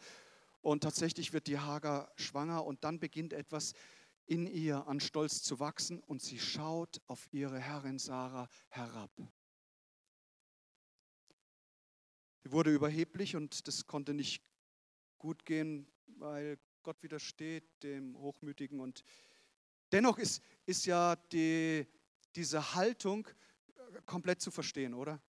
und 0.62 0.82
tatsächlich 0.82 1.32
wird 1.32 1.46
die 1.46 1.60
Hagar 1.60 2.12
schwanger 2.16 2.66
und 2.66 2.84
dann 2.84 3.00
beginnt 3.00 3.34
etwas 3.34 3.74
in 4.26 4.48
ihr 4.48 4.88
an 4.88 5.00
Stolz 5.00 5.44
zu 5.44 5.60
wachsen 5.60 6.00
und 6.00 6.24
sie 6.24 6.40
schaut 6.40 7.00
auf 7.06 7.28
ihre 7.32 7.60
Herrin 7.60 8.00
Sarah 8.00 8.50
herab. 8.70 9.12
Sie 12.44 12.52
wurde 12.52 12.74
überheblich 12.74 13.36
und 13.36 13.68
das 13.68 13.86
konnte 13.86 14.16
nicht 14.16 14.42
gut 15.18 15.46
gehen 15.46 15.88
weil 16.20 16.58
Gott 16.84 17.02
widersteht 17.02 17.64
dem 17.84 18.18
Hochmütigen. 18.18 18.80
Und 18.80 19.04
dennoch 19.92 20.18
ist, 20.18 20.42
ist 20.66 20.86
ja 20.86 21.16
die, 21.32 21.86
diese 22.36 22.76
Haltung 22.76 23.28
äh, 23.28 24.02
komplett 24.06 24.42
zu 24.42 24.52
verstehen, 24.52 24.94
oder? 24.94 25.22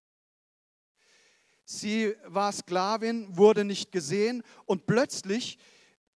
Sie 1.65 2.15
war 2.25 2.53
Sklavin, 2.53 3.37
wurde 3.37 3.65
nicht 3.65 3.93
gesehen 3.93 4.43
und 4.65 4.87
plötzlich 4.87 5.59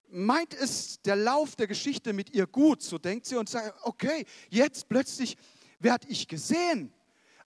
meint 0.09 0.55
es 0.55 1.00
der 1.02 1.17
Lauf 1.17 1.57
der 1.57 1.67
Geschichte 1.67 2.14
mit 2.14 2.31
ihr 2.31 2.47
gut, 2.47 2.83
so 2.83 2.97
denkt 2.97 3.26
sie 3.26 3.37
und 3.37 3.50
sagt, 3.50 3.79
okay, 3.83 4.25
jetzt 4.49 4.88
plötzlich 4.88 5.37
werde 5.79 6.09
ich 6.09 6.26
gesehen. 6.26 6.93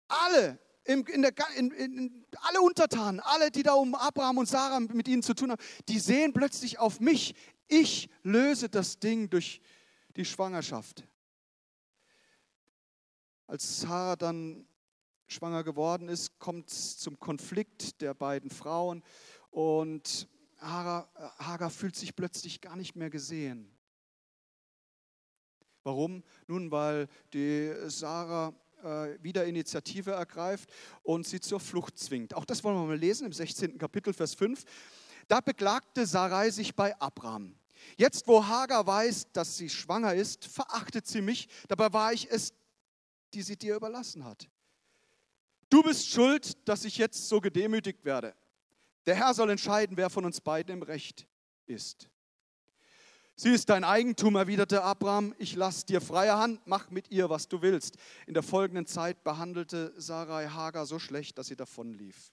Alle 0.08 0.58
in, 0.86 1.22
der, 1.22 1.32
in, 1.56 1.70
in, 1.72 2.26
alle 2.42 2.60
Untertanen, 2.60 3.20
alle, 3.20 3.50
die 3.50 3.62
da 3.62 3.74
um 3.74 3.94
Abraham 3.94 4.38
und 4.38 4.48
Sarah 4.48 4.80
mit 4.80 5.08
ihnen 5.08 5.22
zu 5.22 5.34
tun 5.34 5.50
haben, 5.50 5.62
die 5.88 5.98
sehen 5.98 6.32
plötzlich 6.32 6.78
auf 6.78 7.00
mich. 7.00 7.34
Ich 7.68 8.08
löse 8.22 8.68
das 8.68 8.98
Ding 8.98 9.28
durch 9.28 9.60
die 10.16 10.24
Schwangerschaft. 10.24 11.04
Als 13.46 13.80
Sarah 13.80 14.16
dann 14.16 14.66
schwanger 15.26 15.64
geworden 15.64 16.08
ist, 16.08 16.38
kommt 16.38 16.70
es 16.70 16.98
zum 16.98 17.18
Konflikt 17.18 18.00
der 18.00 18.14
beiden 18.14 18.50
Frauen 18.50 19.02
und 19.50 20.28
Hagar 20.58 21.70
fühlt 21.70 21.96
sich 21.96 22.16
plötzlich 22.16 22.60
gar 22.60 22.76
nicht 22.76 22.96
mehr 22.96 23.10
gesehen. 23.10 23.70
Warum? 25.82 26.24
Nun, 26.48 26.70
weil 26.70 27.08
die 27.32 27.72
Sarah 27.86 28.52
äh, 28.82 29.22
wieder 29.22 29.44
Initiative 29.44 30.12
ergreift 30.12 30.70
und 31.02 31.26
sie 31.26 31.40
zur 31.40 31.60
Flucht 31.60 31.98
zwingt. 31.98 32.34
Auch 32.34 32.44
das 32.44 32.62
wollen 32.64 32.76
wir 32.76 32.86
mal 32.86 32.98
lesen 32.98 33.26
im 33.26 33.32
16. 33.32 33.78
Kapitel, 33.78 34.12
Vers 34.12 34.34
5. 34.34 34.64
Da 35.28 35.40
beklagte 35.40 36.06
Sarai 36.06 36.50
sich 36.50 36.74
bei 36.74 36.98
Abraham. 37.00 37.56
Jetzt, 37.96 38.26
wo 38.26 38.44
Hagar 38.44 38.86
weiß, 38.86 39.32
dass 39.32 39.56
sie 39.56 39.68
schwanger 39.68 40.14
ist, 40.14 40.46
verachtet 40.46 41.06
sie 41.06 41.20
mich. 41.20 41.48
Dabei 41.68 41.92
war 41.92 42.12
ich 42.12 42.30
es, 42.30 42.52
die 43.34 43.42
sie 43.42 43.56
dir 43.56 43.76
überlassen 43.76 44.24
hat. 44.24 44.48
Du 45.68 45.82
bist 45.82 46.08
schuld, 46.08 46.68
dass 46.68 46.84
ich 46.84 46.96
jetzt 46.96 47.28
so 47.28 47.40
gedemütigt 47.40 48.04
werde. 48.04 48.34
Der 49.04 49.14
Herr 49.14 49.34
soll 49.34 49.50
entscheiden, 49.50 49.96
wer 49.96 50.10
von 50.10 50.24
uns 50.24 50.40
beiden 50.40 50.74
im 50.74 50.82
Recht 50.82 51.26
ist. 51.66 52.08
Sie 53.38 53.50
ist 53.50 53.68
dein 53.68 53.84
Eigentum, 53.84 54.34
erwiderte 54.36 54.82
Abraham. 54.82 55.34
Ich 55.36 55.54
lasse 55.56 55.84
dir 55.84 56.00
freie 56.00 56.38
Hand, 56.38 56.62
mach 56.64 56.88
mit 56.90 57.10
ihr, 57.10 57.28
was 57.28 57.48
du 57.48 57.60
willst. 57.60 57.96
In 58.26 58.32
der 58.32 58.42
folgenden 58.42 58.86
Zeit 58.86 59.24
behandelte 59.24 59.92
Sarai 59.98 60.46
Hagar 60.46 60.86
so 60.86 60.98
schlecht, 60.98 61.36
dass 61.36 61.48
sie 61.48 61.56
davonlief. 61.56 62.32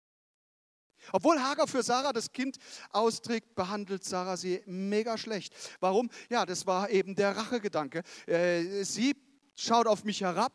Obwohl 1.11 1.41
Hagar 1.41 1.67
für 1.67 1.83
Sarah 1.83 2.13
das 2.13 2.31
Kind 2.31 2.57
austrägt, 2.91 3.53
behandelt 3.53 4.05
Sarah 4.05 4.37
sie 4.37 4.63
mega 4.65 5.17
schlecht. 5.17 5.53
Warum? 5.81 6.09
Ja, 6.29 6.45
das 6.45 6.65
war 6.67 6.89
eben 6.89 7.15
der 7.15 7.35
Rachegedanke. 7.35 8.03
Äh, 8.25 8.85
sie 8.85 9.13
schaut 9.55 9.87
auf 9.87 10.05
mich 10.05 10.21
herab 10.21 10.53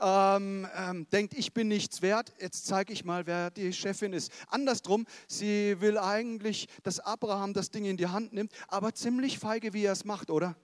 ähm, 0.00 0.66
ähm, 0.76 1.08
denkt, 1.10 1.34
ich 1.34 1.52
bin 1.52 1.68
nichts 1.68 2.02
wert, 2.02 2.32
jetzt 2.40 2.66
zeige 2.66 2.92
ich 2.92 3.04
mal, 3.04 3.26
wer 3.26 3.50
die 3.50 3.72
Chefin 3.72 4.12
ist. 4.12 4.32
Andersrum, 4.48 5.06
sie 5.28 5.80
will 5.80 5.98
eigentlich, 5.98 6.68
dass 6.82 7.00
Abraham 7.00 7.52
das 7.52 7.70
Ding 7.70 7.84
in 7.84 7.96
die 7.96 8.08
Hand 8.08 8.32
nimmt, 8.32 8.52
aber 8.68 8.94
ziemlich 8.94 9.38
feige, 9.38 9.72
wie 9.72 9.84
er 9.84 9.92
es 9.92 10.04
macht, 10.04 10.30
oder? 10.30 10.56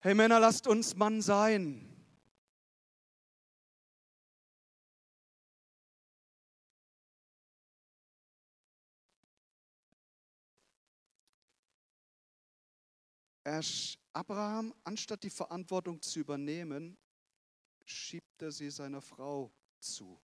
Hey 0.00 0.14
Männer, 0.14 0.38
lasst 0.38 0.66
uns 0.68 0.94
Mann 0.94 1.20
sein. 1.20 1.88
Er 13.48 13.62
Abraham, 14.18 14.74
anstatt 14.82 15.22
die 15.22 15.30
Verantwortung 15.30 16.02
zu 16.02 16.18
übernehmen, 16.18 16.98
schiebt 17.84 18.42
er 18.42 18.50
sie 18.50 18.68
seiner 18.68 19.00
Frau 19.00 19.52
zu. 19.78 20.20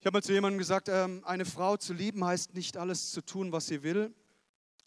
Ich 0.00 0.06
habe 0.06 0.16
mal 0.16 0.22
zu 0.22 0.32
jemandem 0.32 0.58
gesagt, 0.58 0.88
ähm, 0.88 1.22
eine 1.24 1.44
Frau 1.44 1.76
zu 1.76 1.92
lieben 1.92 2.24
heißt 2.24 2.54
nicht 2.54 2.76
alles 2.76 3.12
zu 3.12 3.22
tun, 3.22 3.52
was 3.52 3.68
sie 3.68 3.84
will, 3.84 4.12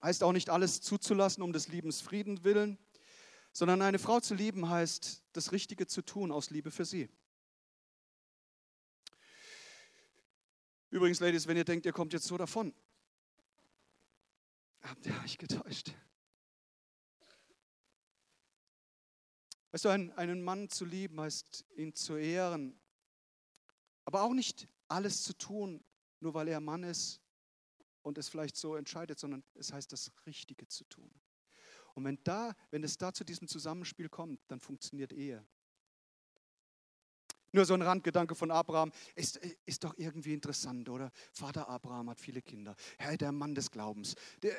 heißt 0.04 0.24
auch 0.24 0.34
nicht 0.34 0.50
alles 0.50 0.82
zuzulassen 0.82 1.42
um 1.42 1.54
des 1.54 1.70
Liebens 1.70 2.02
Frieden 2.02 2.44
willen, 2.44 2.78
sondern 3.54 3.82
eine 3.82 3.98
Frau 3.98 4.20
zu 4.20 4.36
lieben 4.36 4.68
heißt, 4.68 5.24
das 5.32 5.54
Richtige 5.54 5.88
zu 5.88 6.02
tun 6.02 6.34
aus 6.34 6.50
Liebe 6.50 6.70
für 6.70 6.84
sie. 6.84 7.08
Übrigens, 10.90 11.22
Ladies, 11.22 11.48
wenn 11.48 11.56
ihr 11.56 11.64
denkt, 11.64 11.86
ihr 11.86 11.94
kommt 11.94 12.12
jetzt 12.12 12.26
so 12.26 12.38
davon, 12.38 12.74
habt 14.90 15.06
ihr 15.06 15.14
euch 15.24 15.38
getäuscht. 15.38 15.94
Weißt 19.72 19.86
du, 19.86 19.90
einen 19.90 20.42
Mann 20.42 20.70
zu 20.70 20.84
lieben 20.84 21.22
heißt, 21.22 21.66
ihn 21.76 21.94
zu 21.94 22.16
ehren, 22.16 22.80
aber 24.06 24.24
auch 24.24 24.34
nicht 24.34 24.68
alles 24.88 25.24
zu 25.24 25.38
tun, 25.38 25.84
nur 26.20 26.34
weil 26.34 26.48
er 26.48 26.60
Mann 26.60 26.84
ist 26.84 27.22
und 28.02 28.18
es 28.18 28.30
vielleicht 28.30 28.56
so 28.56 28.76
entscheidet, 28.76 29.20
sondern 29.20 29.44
es 29.54 29.72
heißt, 29.72 29.92
das 29.92 30.12
Richtige 30.26 30.68
zu 30.68 30.84
tun. 30.86 31.14
Und 31.94 32.04
wenn, 32.06 32.24
da, 32.24 32.56
wenn 32.72 32.84
es 32.84 32.98
da 32.98 33.14
zu 33.14 33.24
diesem 33.24 33.48
Zusammenspiel 33.48 34.10
kommt, 34.10 34.40
dann 34.48 34.60
funktioniert 34.60 35.14
Ehe. 35.14 35.46
Nur 37.52 37.66
so 37.66 37.74
ein 37.74 37.82
Randgedanke 37.82 38.36
von 38.36 38.52
Abraham 38.52 38.92
ist, 39.16 39.38
ist 39.66 39.84
doch 39.84 39.96
irgendwie 39.98 40.34
interessant, 40.34 40.88
oder? 40.90 41.12
Vater 41.32 41.68
Abraham 41.68 42.10
hat 42.10 42.20
viele 42.20 42.42
Kinder. 42.42 42.76
Herr, 42.98 43.18
der 43.18 43.32
Mann 43.32 43.56
des 43.56 43.72
Glaubens. 43.72 44.16
Der, 44.44 44.56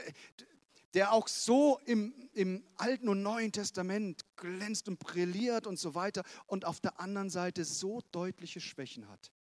der 0.95 1.13
auch 1.13 1.29
so 1.29 1.79
im, 1.87 2.13
im 2.33 2.65
Alten 2.77 3.09
und 3.09 3.23
Neuen 3.23 3.53
Testament 3.53 4.25
glänzt 4.37 4.89
und 4.89 4.99
brilliert 4.99 5.67
und 5.67 5.79
so 5.79 5.95
weiter 5.95 6.25
und 6.47 6.65
auf 6.65 6.81
der 6.81 6.99
anderen 6.99 7.31
Seite 7.31 7.65
so 7.65 8.01
deutliche 8.11 8.61
Schwächen 8.61 9.09
hat. 9.09 9.31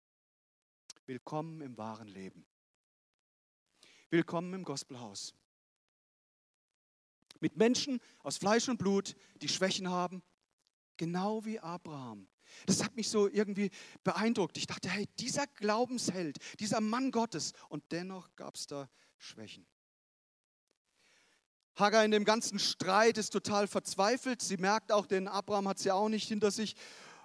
Willkommen 1.06 1.60
im 1.60 1.76
wahren 1.76 2.08
Leben. 2.08 2.46
Willkommen 4.10 4.54
im 4.54 4.64
Gospelhaus. 4.64 5.34
Mit 7.40 7.56
Menschen 7.56 8.00
aus 8.22 8.36
Fleisch 8.36 8.68
und 8.68 8.78
Blut, 8.78 9.16
die 9.40 9.48
Schwächen 9.48 9.88
haben, 9.88 10.22
genau 10.96 11.44
wie 11.44 11.58
Abraham. 11.58 12.28
Das 12.66 12.84
hat 12.84 12.96
mich 12.96 13.08
so 13.08 13.28
irgendwie 13.28 13.70
beeindruckt. 14.04 14.56
Ich 14.58 14.66
dachte, 14.66 14.88
hey, 14.88 15.08
dieser 15.18 15.46
Glaubensheld, 15.46 16.38
dieser 16.58 16.80
Mann 16.80 17.10
Gottes, 17.10 17.52
und 17.68 17.82
dennoch 17.90 18.34
gab 18.36 18.56
es 18.56 18.66
da 18.66 18.88
Schwächen. 19.18 19.66
Hagar 21.76 22.04
in 22.04 22.10
dem 22.10 22.24
ganzen 22.24 22.58
Streit 22.58 23.16
ist 23.16 23.30
total 23.30 23.66
verzweifelt. 23.66 24.42
Sie 24.42 24.56
merkt 24.58 24.92
auch, 24.92 25.06
denn 25.06 25.28
Abraham 25.28 25.68
hat 25.68 25.78
sie 25.78 25.90
auch 25.90 26.08
nicht 26.08 26.28
hinter 26.28 26.50
sich. 26.50 26.76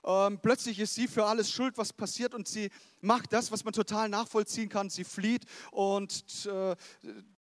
Ähm, 0.06 0.40
plötzlich 0.40 0.80
ist 0.80 0.94
sie 0.94 1.08
für 1.08 1.26
alles 1.26 1.52
schuld, 1.52 1.78
was 1.78 1.92
passiert 1.92 2.36
und 2.36 2.48
sie 2.48 2.70
macht 3.02 3.34
das, 3.34 3.52
was 3.52 3.64
man 3.64 3.74
total 3.74 4.08
nachvollziehen 4.08 4.70
kann. 4.70 4.90
Sie 4.90 5.04
flieht 5.04 5.46
und 5.72 6.46
äh, 6.46 6.76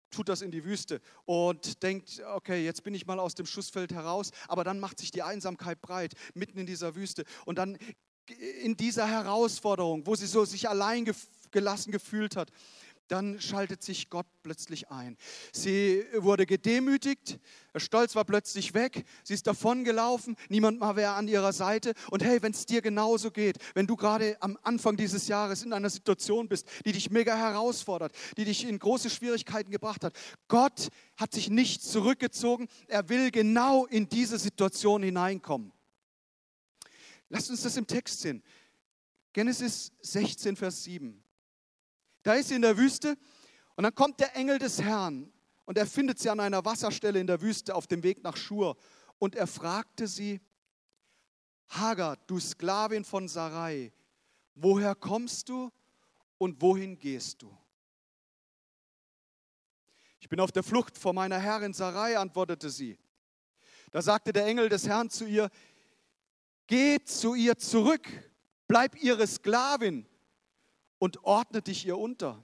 tut 0.09 0.29
das 0.29 0.41
in 0.41 0.51
die 0.51 0.63
Wüste 0.63 1.01
und 1.25 1.83
denkt, 1.83 2.21
okay, 2.33 2.63
jetzt 2.63 2.83
bin 2.83 2.93
ich 2.93 3.05
mal 3.05 3.19
aus 3.19 3.35
dem 3.35 3.45
Schussfeld 3.45 3.93
heraus, 3.93 4.31
aber 4.47 4.63
dann 4.63 4.79
macht 4.79 4.99
sich 4.99 5.11
die 5.11 5.23
Einsamkeit 5.23 5.81
breit, 5.81 6.13
mitten 6.33 6.57
in 6.59 6.65
dieser 6.65 6.95
Wüste. 6.95 7.25
Und 7.45 7.57
dann 7.57 7.77
in 8.61 8.75
dieser 8.75 9.07
Herausforderung, 9.07 10.05
wo 10.05 10.15
sie 10.15 10.27
so 10.27 10.45
sich 10.45 10.67
allein 10.67 11.09
gelassen 11.51 11.91
gefühlt 11.91 12.35
hat, 12.35 12.51
dann 13.07 13.39
schaltet 13.39 13.83
sich 13.83 14.09
Gott 14.09 14.27
plötzlich 14.43 14.89
ein. 14.89 15.17
Sie 15.51 16.03
wurde 16.15 16.45
gedemütigt, 16.45 17.39
der 17.73 17.79
Stolz 17.79 18.15
war 18.15 18.25
plötzlich 18.25 18.73
weg, 18.73 19.05
sie 19.23 19.33
ist 19.33 19.47
davongelaufen, 19.47 20.35
niemand 20.49 20.79
mehr 20.79 20.95
wäre 20.95 21.13
an 21.13 21.27
ihrer 21.27 21.53
Seite. 21.53 21.93
Und 22.11 22.23
hey, 22.23 22.41
wenn 22.41 22.51
es 22.51 22.65
dir 22.65 22.81
genauso 22.81 23.31
geht, 23.31 23.57
wenn 23.73 23.87
du 23.87 23.95
gerade 23.95 24.37
am 24.41 24.57
Anfang 24.63 24.97
dieses 24.97 25.27
Jahres 25.27 25.63
in 25.63 25.73
einer 25.73 25.89
Situation 25.89 26.47
bist, 26.47 26.67
die 26.85 26.91
dich 26.91 27.09
mega 27.09 27.35
herausfordert, 27.35 28.13
die 28.37 28.45
dich 28.45 28.67
in 28.67 28.79
große 28.79 29.09
Schwierigkeiten 29.09 29.71
gebracht 29.71 30.03
hat, 30.03 30.13
Gott 30.47 30.89
hat 31.15 31.33
sich 31.33 31.49
nicht 31.49 31.83
zurückgezogen, 31.83 32.67
er 32.87 33.09
will 33.09 33.31
genau 33.31 33.85
in 33.85 34.09
diese 34.09 34.39
Situation 34.39 35.03
hineinkommen. 35.03 35.71
Lasst 37.29 37.49
uns 37.49 37.61
das 37.61 37.75
im 37.77 37.87
Text 37.87 38.21
sehen. 38.21 38.41
Genesis 39.33 39.91
16, 40.01 40.55
Vers 40.55 40.83
7. 40.83 41.23
Da 42.27 42.33
ist 42.33 42.49
sie 42.49 42.55
in 42.55 42.61
der 42.61 42.77
Wüste 42.77 43.17
und 43.77 43.85
dann 43.85 43.95
kommt 43.95 44.19
der 44.19 44.35
Engel 44.35 44.59
des 44.59 44.81
Herrn 44.81 45.31
und 45.63 45.77
er 45.77 45.87
findet 45.87 46.19
sie 46.19 46.29
an 46.29 46.41
einer 46.41 46.65
Wasserstelle 46.65 47.21
in 47.21 47.25
der 47.25 47.39
Wüste 47.39 47.73
auf 47.73 47.87
dem 47.87 48.03
Weg 48.03 48.21
nach 48.21 48.35
Schur 48.35 48.75
und 49.17 49.33
er 49.33 49.47
fragte 49.47 50.07
sie, 50.07 50.41
Hagar, 51.69 52.17
du 52.27 52.37
Sklavin 52.37 53.05
von 53.05 53.29
Sarai, 53.29 53.93
woher 54.55 54.93
kommst 54.93 55.47
du 55.47 55.71
und 56.37 56.61
wohin 56.61 56.99
gehst 56.99 57.43
du? 57.43 57.57
Ich 60.19 60.27
bin 60.27 60.41
auf 60.41 60.51
der 60.51 60.63
Flucht 60.63 60.97
vor 60.97 61.13
meiner 61.13 61.39
Herrin 61.39 61.71
Sarai, 61.71 62.17
antwortete 62.17 62.69
sie. 62.69 62.99
Da 63.91 64.01
sagte 64.01 64.33
der 64.33 64.47
Engel 64.47 64.67
des 64.67 64.85
Herrn 64.85 65.09
zu 65.09 65.23
ihr, 65.25 65.49
geh 66.65 67.01
zu 67.05 67.35
ihr 67.35 67.57
zurück, 67.57 68.05
bleib 68.67 69.01
ihre 69.01 69.25
Sklavin 69.25 70.05
und 70.99 71.23
ordne 71.23 71.61
dich 71.61 71.85
ihr 71.85 71.97
unter. 71.97 72.43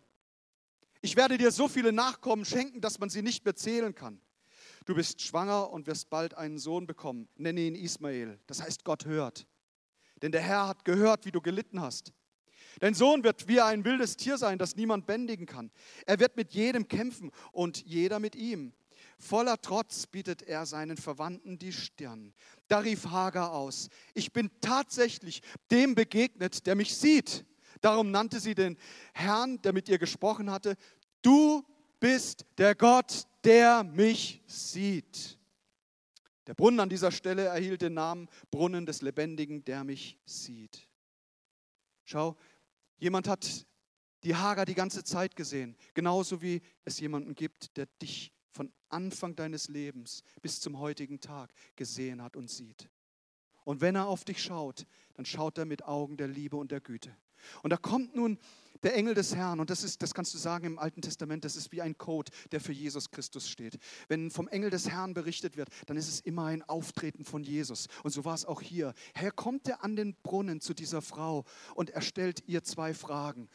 Ich 1.02 1.16
werde 1.16 1.38
dir 1.38 1.52
so 1.52 1.68
viele 1.68 1.92
Nachkommen 1.92 2.46
schenken, 2.46 2.82
dass 2.82 3.00
man 3.00 3.10
sie 3.10 3.22
nicht 3.22 3.44
mehr 3.44 3.56
zählen 3.56 3.94
kann. 3.94 4.22
Du 4.86 4.96
bist 4.96 5.22
schwanger 5.22 5.70
und 5.70 5.88
wirst 5.88 6.10
bald 6.10 6.34
einen 6.34 6.60
Sohn 6.60 6.88
bekommen. 6.88 7.28
Nenne 7.36 7.62
ihn 7.62 7.76
Ismael. 7.76 8.39
Das 8.48 8.62
heißt, 8.62 8.84
Gott 8.84 9.06
hört. 9.06 9.48
Denn 10.22 10.32
der 10.32 10.42
Herr 10.42 10.68
hat 10.68 10.86
gehört, 10.86 11.26
wie 11.26 11.32
du 11.32 11.42
gelitten 11.42 11.82
hast. 11.82 12.13
Dein 12.80 12.94
Sohn 12.94 13.24
wird 13.24 13.48
wie 13.48 13.62
ein 13.62 13.86
wildes 13.86 14.18
Tier 14.18 14.38
sein, 14.38 14.58
das 14.58 14.76
niemand 14.76 15.06
bändigen 15.06 15.46
kann. 15.46 15.72
Er 16.06 16.20
wird 16.20 16.36
mit 16.36 16.54
jedem 16.54 16.88
kämpfen 16.88 17.32
und 17.52 17.86
jeder 17.86 18.20
mit 18.20 18.36
ihm. 18.36 18.74
Voller 19.20 19.62
Trotz 19.62 20.08
bietet 20.08 20.42
er 20.42 20.66
seinen 20.66 20.98
Verwandten 20.98 21.60
die 21.60 21.72
Stirn. 21.72 22.34
Da 22.68 22.80
rief 22.80 23.06
Hagar 23.06 23.52
aus, 23.52 23.89
ich 24.13 24.34
bin 24.34 24.50
tatsächlich 24.60 25.42
dem 25.72 25.96
begegnet, 25.96 26.66
der 26.66 26.76
mich 26.76 26.96
sieht. 26.96 27.46
Darum 27.84 28.12
nannte 28.12 28.39
sie 28.39 28.56
den 28.56 28.78
Herrn, 29.13 29.62
der 29.62 29.74
mit 29.74 29.89
ihr 29.89 29.98
gesprochen 29.98 30.50
hatte, 30.50 30.78
du 31.22 31.65
bist 32.00 32.46
der 32.58 32.76
Gott, 32.76 33.28
der 33.43 33.84
mich 33.84 34.41
sieht. 34.48 35.38
Der 36.48 36.54
Brunnen 36.54 36.80
an 36.80 36.88
dieser 36.88 37.12
Stelle 37.12 37.43
erhielt 37.43 37.82
den 37.82 37.96
Namen 37.96 38.30
Brunnen 38.52 38.86
des 38.86 39.02
Lebendigen, 39.02 39.65
der 39.65 39.84
mich 39.84 40.17
sieht. 40.24 40.88
Schau, 42.06 42.38
jemand 43.00 43.28
hat 43.28 43.65
die 44.24 44.36
Hager 44.36 44.63
die 44.63 44.76
ganze 44.76 45.04
Zeit 45.04 45.36
gesehen, 45.36 45.76
genauso 45.93 46.41
wie 46.41 46.62
es 46.86 47.02
jemanden 47.02 47.36
gibt, 47.36 47.76
der 47.76 47.88
dich 48.02 48.32
von 48.54 48.72
Anfang 48.88 49.36
deines 49.36 49.67
Lebens 49.67 50.24
bis 50.41 50.62
zum 50.62 50.80
heutigen 50.80 51.19
Tag 51.19 51.54
gesehen 51.76 52.22
hat 52.22 52.38
und 52.38 52.50
sieht. 52.50 52.89
Und 53.65 53.82
wenn 53.82 53.96
er 53.96 54.08
auf 54.08 54.24
dich 54.24 54.41
schaut, 54.41 54.86
dann 55.15 55.26
schaut 55.26 55.58
er 55.58 55.65
mit 55.65 55.84
Augen 55.84 56.15
der 56.15 56.30
Liebe 56.30 56.56
und 56.56 56.72
der 56.72 56.80
Güte. 56.80 57.13
Und 57.62 57.71
da 57.71 57.77
kommt 57.77 58.15
nun 58.15 58.38
der 58.84 58.95
Engel 58.95 59.13
des 59.13 59.34
Herrn, 59.36 59.60
und 59.60 59.69
das 59.69 59.84
ist, 59.84 60.01
das 60.01 60.13
kannst 60.13 60.34
du 60.34 60.38
sagen 60.38 60.65
im 60.65 60.79
Alten 60.79 61.01
Testament, 61.01 61.45
das 61.45 61.56
ist 61.56 61.71
wie 61.71 61.82
ein 61.82 61.97
Code, 61.97 62.32
der 62.51 62.60
für 62.60 62.73
Jesus 62.73 63.10
Christus 63.12 63.47
steht. 63.47 63.79
Wenn 64.10 64.29
vom 64.29 64.47
Engel 64.49 64.69
des 64.69 64.89
Herrn 64.89 65.13
berichtet 65.13 65.56
wird, 65.56 65.69
dann 65.88 65.95
ist 65.95 66.10
es 66.10 66.19
immer 66.19 66.45
ein 66.45 66.63
Auftreten 66.63 67.23
von 67.23 67.43
Jesus. 67.43 67.88
Und 68.03 68.12
so 68.12 68.25
war 68.25 68.36
es 68.36 68.45
auch 68.45 68.62
hier. 68.62 68.93
Herr 69.13 69.32
kommt 69.32 69.67
er 69.67 69.84
an 69.84 69.95
den 69.95 70.15
Brunnen 70.21 70.60
zu 70.60 70.73
dieser 70.73 71.01
Frau 71.01 71.45
und 71.75 71.91
er 71.91 72.01
stellt 72.01 72.43
ihr 72.47 72.63
zwei 72.63 72.93
Fragen. 72.93 73.49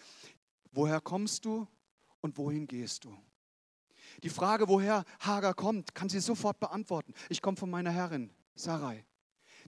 Woher 0.73 1.01
kommst 1.01 1.45
du 1.45 1.67
und 2.21 2.39
wohin 2.39 2.67
gehst 2.67 3.05
du? 3.05 3.17
Die 4.23 4.31
Frage, 4.31 4.69
woher 4.69 5.05
Hagar 5.21 5.55
kommt, 5.55 5.95
kann 5.95 6.09
sie 6.09 6.21
sofort 6.21 6.59
beantworten. 6.59 7.13
Ich 7.29 7.43
komme 7.43 7.57
von 7.57 7.71
meiner 7.71 7.91
Herrin, 7.91 8.31
Sarai. 8.55 9.05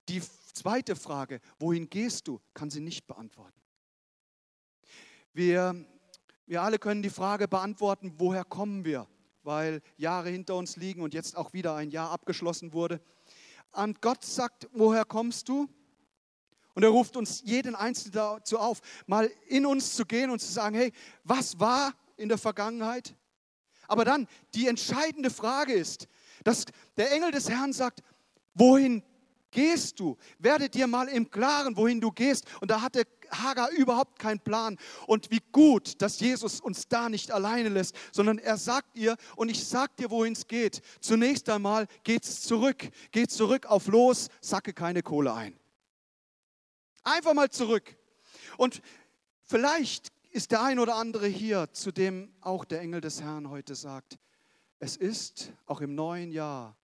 Die 0.08 0.22
zweite 0.54 0.96
Frage, 0.96 1.40
wohin 1.58 1.88
gehst 1.90 2.26
du, 2.26 2.40
kann 2.54 2.70
sie 2.70 2.80
nicht 2.80 3.06
beantworten. 3.06 3.60
Wir, 5.40 5.74
wir 6.44 6.60
alle 6.60 6.78
können 6.78 7.00
die 7.02 7.08
Frage 7.08 7.48
beantworten, 7.48 8.12
woher 8.18 8.44
kommen 8.44 8.84
wir, 8.84 9.06
weil 9.42 9.80
Jahre 9.96 10.28
hinter 10.28 10.54
uns 10.54 10.76
liegen 10.76 11.00
und 11.00 11.14
jetzt 11.14 11.34
auch 11.34 11.54
wieder 11.54 11.74
ein 11.76 11.90
Jahr 11.90 12.10
abgeschlossen 12.10 12.74
wurde. 12.74 13.00
Und 13.72 14.02
Gott 14.02 14.22
sagt, 14.22 14.68
woher 14.74 15.06
kommst 15.06 15.48
du? 15.48 15.66
Und 16.74 16.82
er 16.82 16.90
ruft 16.90 17.16
uns 17.16 17.40
jeden 17.42 17.74
Einzelnen 17.74 18.12
dazu 18.12 18.58
auf, 18.58 18.80
mal 19.06 19.30
in 19.48 19.64
uns 19.64 19.96
zu 19.96 20.04
gehen 20.04 20.28
und 20.28 20.40
zu 20.40 20.52
sagen, 20.52 20.76
hey, 20.76 20.92
was 21.24 21.58
war 21.58 21.94
in 22.18 22.28
der 22.28 22.36
Vergangenheit? 22.36 23.16
Aber 23.88 24.04
dann, 24.04 24.28
die 24.52 24.68
entscheidende 24.68 25.30
Frage 25.30 25.72
ist, 25.72 26.06
dass 26.44 26.66
der 26.98 27.12
Engel 27.12 27.30
des 27.30 27.48
Herrn 27.48 27.72
sagt, 27.72 28.02
wohin 28.52 29.02
gehst 29.50 30.00
du? 30.00 30.18
Werde 30.38 30.68
dir 30.68 30.86
mal 30.86 31.08
im 31.08 31.30
Klaren, 31.30 31.78
wohin 31.78 31.98
du 31.98 32.10
gehst. 32.12 32.44
Und 32.60 32.70
da 32.70 32.82
hatte 32.82 33.06
Hagar 33.30 33.70
überhaupt 33.70 34.18
keinen 34.18 34.40
Plan. 34.40 34.76
Und 35.06 35.30
wie 35.30 35.42
gut, 35.52 36.00
dass 36.02 36.20
Jesus 36.20 36.60
uns 36.60 36.88
da 36.88 37.08
nicht 37.08 37.30
alleine 37.30 37.68
lässt, 37.68 37.94
sondern 38.12 38.38
er 38.38 38.56
sagt 38.56 38.96
ihr, 38.96 39.16
und 39.36 39.48
ich 39.48 39.64
sag 39.64 39.96
dir, 39.96 40.10
wohin 40.10 40.32
es 40.32 40.46
geht. 40.46 40.82
Zunächst 41.00 41.48
einmal 41.48 41.86
geht's 42.04 42.42
zurück. 42.42 42.90
Geht 43.12 43.30
zurück 43.30 43.66
auf 43.66 43.86
los, 43.86 44.28
sacke 44.40 44.72
keine 44.72 45.02
Kohle 45.02 45.32
ein. 45.34 45.58
Einfach 47.02 47.34
mal 47.34 47.50
zurück. 47.50 47.96
Und 48.56 48.82
vielleicht 49.42 50.12
ist 50.30 50.50
der 50.52 50.62
ein 50.62 50.78
oder 50.78 50.96
andere 50.96 51.26
hier, 51.26 51.72
zu 51.72 51.92
dem 51.92 52.32
auch 52.40 52.64
der 52.64 52.80
Engel 52.80 53.00
des 53.00 53.20
Herrn 53.20 53.50
heute 53.50 53.74
sagt, 53.74 54.18
es 54.78 54.96
ist 54.96 55.52
auch 55.66 55.80
im 55.80 55.94
neuen 55.94 56.30
Jahr 56.30 56.76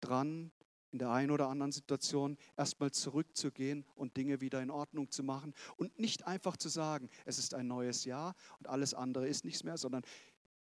dran, 0.00 0.52
in 0.96 1.00
der 1.00 1.10
einen 1.10 1.30
oder 1.30 1.48
anderen 1.48 1.72
Situation 1.72 2.38
erstmal 2.56 2.90
zurückzugehen 2.90 3.84
und 3.96 4.16
Dinge 4.16 4.40
wieder 4.40 4.62
in 4.62 4.70
Ordnung 4.70 5.10
zu 5.10 5.22
machen 5.22 5.52
und 5.76 5.98
nicht 5.98 6.26
einfach 6.26 6.56
zu 6.56 6.70
sagen, 6.70 7.10
es 7.26 7.36
ist 7.36 7.52
ein 7.52 7.66
neues 7.66 8.06
Jahr 8.06 8.34
und 8.58 8.66
alles 8.66 8.94
andere 8.94 9.28
ist 9.28 9.44
nichts 9.44 9.62
mehr, 9.62 9.76
sondern 9.76 10.04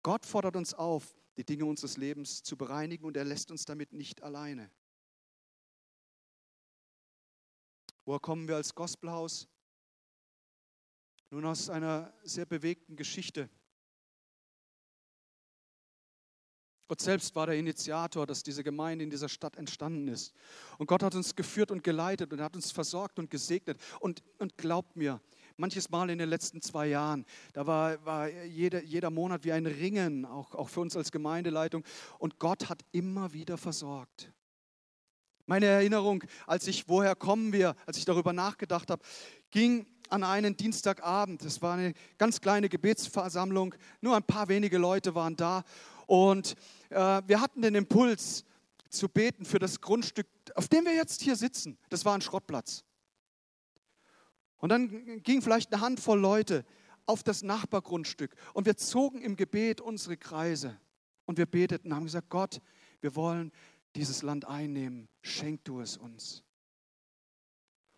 Gott 0.03 0.25
fordert 0.25 0.57
uns 0.57 0.73
auf, 0.73 1.15
die 1.37 1.45
Dinge 1.45 1.63
unseres 1.63 1.95
Lebens 1.95 2.43
zu 2.43 2.57
bereinigen 2.57 3.05
und 3.05 3.15
er 3.15 3.23
lässt 3.23 3.49
uns 3.49 3.63
damit 3.63 3.93
nicht 3.93 4.23
alleine. 4.23 4.69
Woher 8.03 8.19
kommen 8.19 8.49
wir 8.49 8.57
als 8.57 8.75
Gospelhaus? 8.75 9.47
Nun 11.29 11.45
aus 11.45 11.69
einer 11.69 12.13
sehr 12.23 12.45
bewegten 12.45 12.97
Geschichte. 12.97 13.49
Gott 16.87 17.01
selbst 17.01 17.35
war 17.35 17.47
der 17.47 17.55
Initiator, 17.55 18.27
dass 18.27 18.43
diese 18.43 18.63
Gemeinde 18.63 19.03
in 19.03 19.09
dieser 19.09 19.29
Stadt 19.29 19.55
entstanden 19.57 20.07
ist. 20.07 20.33
Und 20.77 20.85
Gott 20.87 21.01
hat 21.01 21.15
uns 21.15 21.35
geführt 21.35 21.71
und 21.71 21.83
geleitet 21.83 22.31
und 22.31 22.41
hat 22.41 22.55
uns 22.55 22.71
versorgt 22.71 23.17
und 23.17 23.31
gesegnet. 23.31 23.79
Und, 23.99 24.21
und 24.37 24.55
glaubt 24.57 24.95
mir, 24.95 25.19
manches 25.57 25.89
Mal 25.89 26.11
in 26.11 26.19
den 26.19 26.29
letzten 26.29 26.61
zwei 26.61 26.87
Jahren, 26.87 27.25
da 27.53 27.65
war, 27.65 28.05
war 28.05 28.29
jeder, 28.29 28.83
jeder 28.83 29.09
Monat 29.09 29.43
wie 29.45 29.51
ein 29.51 29.65
Ringen, 29.65 30.25
auch, 30.25 30.53
auch 30.53 30.69
für 30.69 30.81
uns 30.81 30.95
als 30.95 31.11
Gemeindeleitung. 31.11 31.83
Und 32.19 32.37
Gott 32.37 32.69
hat 32.69 32.85
immer 32.91 33.33
wieder 33.33 33.57
versorgt. 33.57 34.31
Meine 35.47 35.65
Erinnerung, 35.65 36.23
als 36.47 36.67
ich, 36.67 36.87
woher 36.87 37.15
kommen 37.15 37.53
wir, 37.53 37.75
als 37.85 37.97
ich 37.97 38.05
darüber 38.05 38.33
nachgedacht 38.33 38.89
habe, 38.89 39.03
ging 39.51 39.85
an 40.09 40.23
einen 40.23 40.57
Dienstagabend. 40.57 41.43
Es 41.43 41.61
war 41.61 41.75
eine 41.75 41.93
ganz 42.17 42.41
kleine 42.41 42.69
Gebetsversammlung, 42.69 43.75
nur 44.01 44.15
ein 44.15 44.23
paar 44.23 44.49
wenige 44.49 44.77
Leute 44.77 45.15
waren 45.15 45.35
da. 45.35 45.63
Und 46.07 46.55
äh, 46.89 47.21
wir 47.25 47.41
hatten 47.41 47.61
den 47.61 47.75
Impuls 47.75 48.45
zu 48.89 49.09
beten 49.09 49.45
für 49.45 49.59
das 49.59 49.81
Grundstück, 49.81 50.27
auf 50.55 50.67
dem 50.67 50.85
wir 50.85 50.95
jetzt 50.95 51.21
hier 51.21 51.35
sitzen. 51.35 51.77
Das 51.89 52.05
war 52.05 52.15
ein 52.15 52.21
Schrottplatz. 52.21 52.83
Und 54.57 54.69
dann 54.69 55.21
ging 55.23 55.41
vielleicht 55.41 55.73
eine 55.73 55.81
Handvoll 55.81 56.19
Leute 56.19 56.65
auf 57.05 57.23
das 57.23 57.43
Nachbargrundstück 57.43 58.35
und 58.53 58.65
wir 58.65 58.77
zogen 58.77 59.21
im 59.21 59.35
Gebet 59.35 59.79
unsere 59.79 60.17
Kreise 60.17 60.79
und 61.25 61.37
wir 61.37 61.45
beteten, 61.45 61.93
haben 61.93 62.05
gesagt, 62.05 62.29
Gott, 62.29 62.61
wir 63.01 63.15
wollen 63.15 63.51
dieses 63.95 64.23
Land 64.23 64.45
einnehmen, 64.45 65.07
schenk 65.21 65.63
du 65.65 65.81
es 65.81 65.97
uns. 65.97 66.43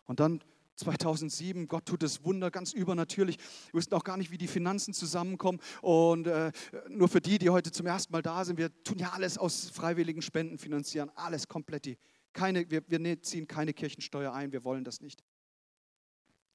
Und 0.06 0.20
dann 0.20 0.44
2007, 0.78 1.68
Gott 1.68 1.86
tut 1.86 2.04
das 2.04 2.24
Wunder 2.24 2.52
ganz 2.52 2.74
übernatürlich. 2.74 3.38
Wir 3.72 3.80
wussten 3.80 3.96
auch 3.96 4.04
gar 4.04 4.18
nicht, 4.18 4.32
wie 4.32 4.38
die 4.38 4.48
Finanzen 4.48 4.94
zusammenkommen. 4.94 5.60
Und 5.82 6.28
äh, 6.28 6.52
nur 6.90 7.10
für 7.10 7.22
die, 7.22 7.40
die 7.40 7.50
heute 7.50 7.72
zum 7.72 7.86
ersten 7.86 8.14
Mal 8.14 8.22
da 8.22 8.46
sind, 8.46 8.58
wir 8.58 8.72
tun 8.84 9.00
ja 9.00 9.12
alles 9.12 9.38
aus 9.38 9.70
freiwilligen 9.70 10.22
Spenden 10.22 10.58
finanzieren, 10.58 11.12
alles 11.16 11.48
komplett. 11.48 11.98
Keine, 12.34 12.70
wir, 12.70 12.84
wir 12.88 13.00
ne, 13.00 13.20
ziehen 13.22 13.48
keine 13.48 13.74
Kirchensteuer 13.74 14.34
ein, 14.34 14.52
wir 14.52 14.64
wollen 14.64 14.84
das 14.84 15.02
nicht. 15.02 15.24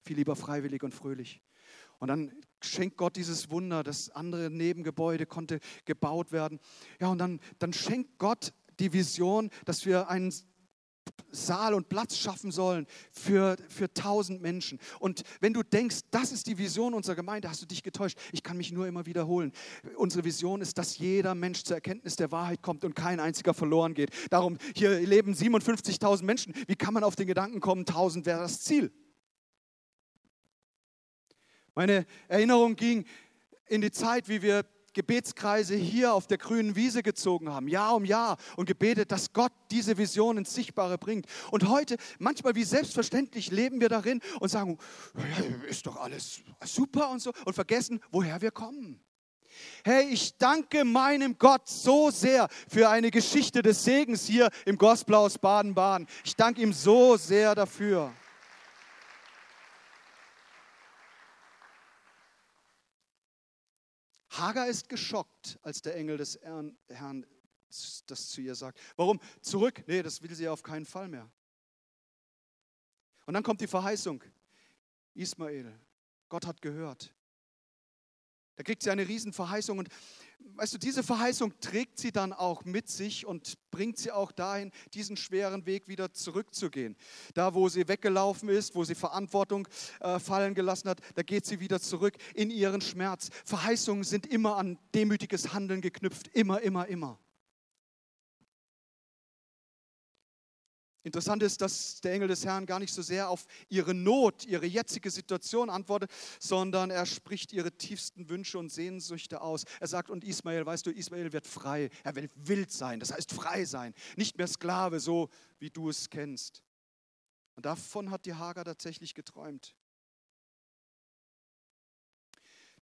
Viel 0.02 0.16
lieber 0.16 0.36
freiwillig 0.36 0.82
und 0.82 0.94
fröhlich. 0.94 1.42
Und 1.98 2.08
dann 2.08 2.32
schenkt 2.60 2.96
Gott 2.96 3.16
dieses 3.16 3.50
Wunder, 3.50 3.82
das 3.82 4.10
andere 4.10 4.50
Nebengebäude 4.50 5.26
konnte 5.26 5.60
gebaut 5.84 6.32
werden. 6.32 6.58
Ja, 7.00 7.08
und 7.08 7.18
dann, 7.18 7.40
dann 7.58 7.72
schenkt 7.72 8.18
Gott 8.18 8.52
die 8.80 8.92
Vision, 8.92 9.50
dass 9.64 9.86
wir 9.86 10.08
einen 10.08 10.32
Saal 11.32 11.74
und 11.74 11.88
Platz 11.88 12.16
schaffen 12.16 12.52
sollen 12.52 12.86
für, 13.10 13.56
für 13.68 13.92
tausend 13.92 14.42
Menschen. 14.42 14.78
Und 15.00 15.22
wenn 15.40 15.54
du 15.54 15.62
denkst, 15.62 16.00
das 16.10 16.30
ist 16.30 16.46
die 16.46 16.58
Vision 16.58 16.94
unserer 16.94 17.16
Gemeinde, 17.16 17.48
hast 17.48 17.62
du 17.62 17.66
dich 17.66 17.82
getäuscht. 17.82 18.18
Ich 18.32 18.42
kann 18.42 18.56
mich 18.56 18.70
nur 18.70 18.86
immer 18.86 19.06
wiederholen. 19.06 19.52
Unsere 19.96 20.24
Vision 20.24 20.60
ist, 20.60 20.78
dass 20.78 20.98
jeder 20.98 21.34
Mensch 21.34 21.64
zur 21.64 21.76
Erkenntnis 21.76 22.16
der 22.16 22.30
Wahrheit 22.30 22.62
kommt 22.62 22.84
und 22.84 22.94
kein 22.94 23.18
einziger 23.18 23.54
verloren 23.54 23.94
geht. 23.94 24.10
Darum, 24.30 24.58
hier 24.76 25.00
leben 25.00 25.32
57.000 25.32 26.22
Menschen. 26.22 26.54
Wie 26.66 26.76
kann 26.76 26.94
man 26.94 27.04
auf 27.04 27.16
den 27.16 27.26
Gedanken 27.26 27.60
kommen, 27.60 27.80
1000 27.80 28.26
wäre 28.26 28.40
das 28.40 28.60
Ziel? 28.60 28.92
Meine 31.74 32.06
Erinnerung 32.28 32.76
ging 32.76 33.06
in 33.66 33.80
die 33.80 33.90
Zeit, 33.90 34.28
wie 34.28 34.42
wir 34.42 34.66
Gebetskreise 34.92 35.74
hier 35.74 36.14
auf 36.14 36.26
der 36.26 36.38
grünen 36.38 36.76
Wiese 36.76 37.02
gezogen 37.02 37.50
haben, 37.50 37.68
Jahr 37.68 37.94
um 37.94 38.04
Jahr 38.04 38.36
und 38.56 38.66
gebetet, 38.66 39.12
dass 39.12 39.32
Gott 39.32 39.52
diese 39.70 39.98
Vision 39.98 40.38
ins 40.38 40.54
Sichtbare 40.54 40.98
bringt. 40.98 41.26
Und 41.50 41.68
heute, 41.68 41.96
manchmal 42.18 42.54
wie 42.54 42.64
selbstverständlich, 42.64 43.50
leben 43.50 43.80
wir 43.80 43.88
darin 43.88 44.20
und 44.40 44.48
sagen, 44.48 44.78
ist 45.68 45.86
doch 45.86 45.96
alles 45.96 46.42
super 46.64 47.10
und 47.10 47.20
so 47.20 47.32
und 47.44 47.54
vergessen, 47.54 48.00
woher 48.10 48.40
wir 48.40 48.50
kommen. 48.50 49.00
Hey, 49.84 50.08
ich 50.10 50.38
danke 50.38 50.84
meinem 50.84 51.36
Gott 51.38 51.68
so 51.68 52.10
sehr 52.10 52.48
für 52.68 52.88
eine 52.88 53.10
Geschichte 53.10 53.62
des 53.62 53.84
Segens 53.84 54.26
hier 54.26 54.48
im 54.64 54.78
Gospel 54.78 55.14
aus 55.14 55.38
Baden-Baden. 55.38 56.06
Ich 56.24 56.36
danke 56.36 56.62
ihm 56.62 56.72
so 56.72 57.16
sehr 57.16 57.54
dafür. 57.54 58.12
Hagar 64.32 64.66
ist 64.66 64.88
geschockt, 64.88 65.58
als 65.62 65.82
der 65.82 65.96
Engel 65.96 66.16
des 66.16 66.38
Herrn 66.42 67.26
das 68.06 68.28
zu 68.28 68.40
ihr 68.40 68.54
sagt. 68.54 68.78
Warum? 68.96 69.20
Zurück? 69.40 69.82
Nee, 69.86 70.02
das 70.02 70.22
will 70.22 70.34
sie 70.34 70.48
auf 70.48 70.62
keinen 70.62 70.84
Fall 70.84 71.08
mehr. 71.08 71.30
Und 73.24 73.34
dann 73.34 73.42
kommt 73.42 73.60
die 73.60 73.66
Verheißung. 73.66 74.22
Ismael, 75.14 75.72
Gott 76.28 76.46
hat 76.46 76.60
gehört. 76.60 77.14
Da 78.56 78.62
kriegt 78.62 78.82
sie 78.82 78.90
eine 78.90 79.06
Riesenverheißung 79.06 79.78
und 79.78 79.88
weißt 80.56 80.74
du, 80.74 80.78
diese 80.78 81.02
Verheißung 81.02 81.58
trägt 81.60 81.98
sie 81.98 82.12
dann 82.12 82.32
auch 82.32 82.64
mit 82.64 82.88
sich 82.88 83.26
und 83.26 83.54
bringt 83.70 83.98
sie 83.98 84.10
auch 84.10 84.32
dahin, 84.32 84.70
diesen 84.94 85.16
schweren 85.16 85.66
Weg 85.66 85.88
wieder 85.88 86.12
zurückzugehen. 86.12 86.96
Da, 87.34 87.54
wo 87.54 87.68
sie 87.68 87.88
weggelaufen 87.88 88.48
ist, 88.48 88.74
wo 88.74 88.84
sie 88.84 88.94
Verantwortung 88.94 89.68
äh, 90.00 90.18
fallen 90.18 90.54
gelassen 90.54 90.88
hat, 90.88 91.00
da 91.14 91.22
geht 91.22 91.46
sie 91.46 91.60
wieder 91.60 91.80
zurück 91.80 92.14
in 92.34 92.50
ihren 92.50 92.80
Schmerz. 92.80 93.30
Verheißungen 93.44 94.04
sind 94.04 94.26
immer 94.26 94.56
an 94.56 94.78
demütiges 94.94 95.52
Handeln 95.52 95.80
geknüpft, 95.80 96.28
immer, 96.28 96.60
immer, 96.60 96.86
immer. 96.86 97.18
Interessant 101.04 101.42
ist, 101.42 101.60
dass 101.60 102.00
der 102.00 102.12
Engel 102.12 102.28
des 102.28 102.44
Herrn 102.44 102.64
gar 102.64 102.78
nicht 102.78 102.92
so 102.92 103.02
sehr 103.02 103.28
auf 103.28 103.46
ihre 103.68 103.92
Not, 103.92 104.44
ihre 104.44 104.66
jetzige 104.66 105.10
Situation 105.10 105.68
antwortet, 105.68 106.10
sondern 106.38 106.90
er 106.90 107.06
spricht 107.06 107.52
ihre 107.52 107.72
tiefsten 107.72 108.28
Wünsche 108.28 108.58
und 108.58 108.70
Sehnsüchte 108.70 109.40
aus. 109.40 109.64
Er 109.80 109.88
sagt, 109.88 110.10
und 110.10 110.22
Ismael, 110.22 110.64
weißt 110.64 110.86
du, 110.86 110.90
Ismael 110.90 111.32
wird 111.32 111.48
frei, 111.48 111.90
er 112.04 112.14
will 112.14 112.30
wild 112.36 112.70
sein, 112.70 113.00
das 113.00 113.12
heißt 113.12 113.32
frei 113.32 113.64
sein, 113.64 113.94
nicht 114.16 114.38
mehr 114.38 114.46
Sklave, 114.46 115.00
so 115.00 115.28
wie 115.58 115.70
du 115.70 115.88
es 115.88 116.08
kennst. 116.08 116.62
Und 117.56 117.66
davon 117.66 118.10
hat 118.10 118.24
die 118.24 118.34
Hagar 118.34 118.64
tatsächlich 118.64 119.14
geträumt. 119.14 119.74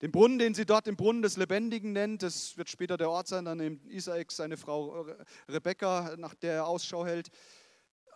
Den 0.01 0.11
Brunnen, 0.11 0.39
den 0.39 0.53
sie 0.53 0.65
dort 0.65 0.87
den 0.87 0.95
Brunnen 0.95 1.21
des 1.21 1.35
Lebendigen 1.35 1.91
nennt, 1.91 2.23
das 2.23 2.55
wird 2.55 2.69
später 2.69 2.95
der 2.95 3.09
Ort 3.09 3.27
sein, 3.27 3.43
dann 3.43 3.57
nimmt 3.57 3.85
Isaak 3.85 4.31
seine 4.31 4.55
Frau 4.55 5.05
Rebekka, 5.49 6.15
nach 6.17 6.35
der 6.35 6.53
er 6.53 6.67
Ausschau 6.67 7.05
hält. 7.05 7.29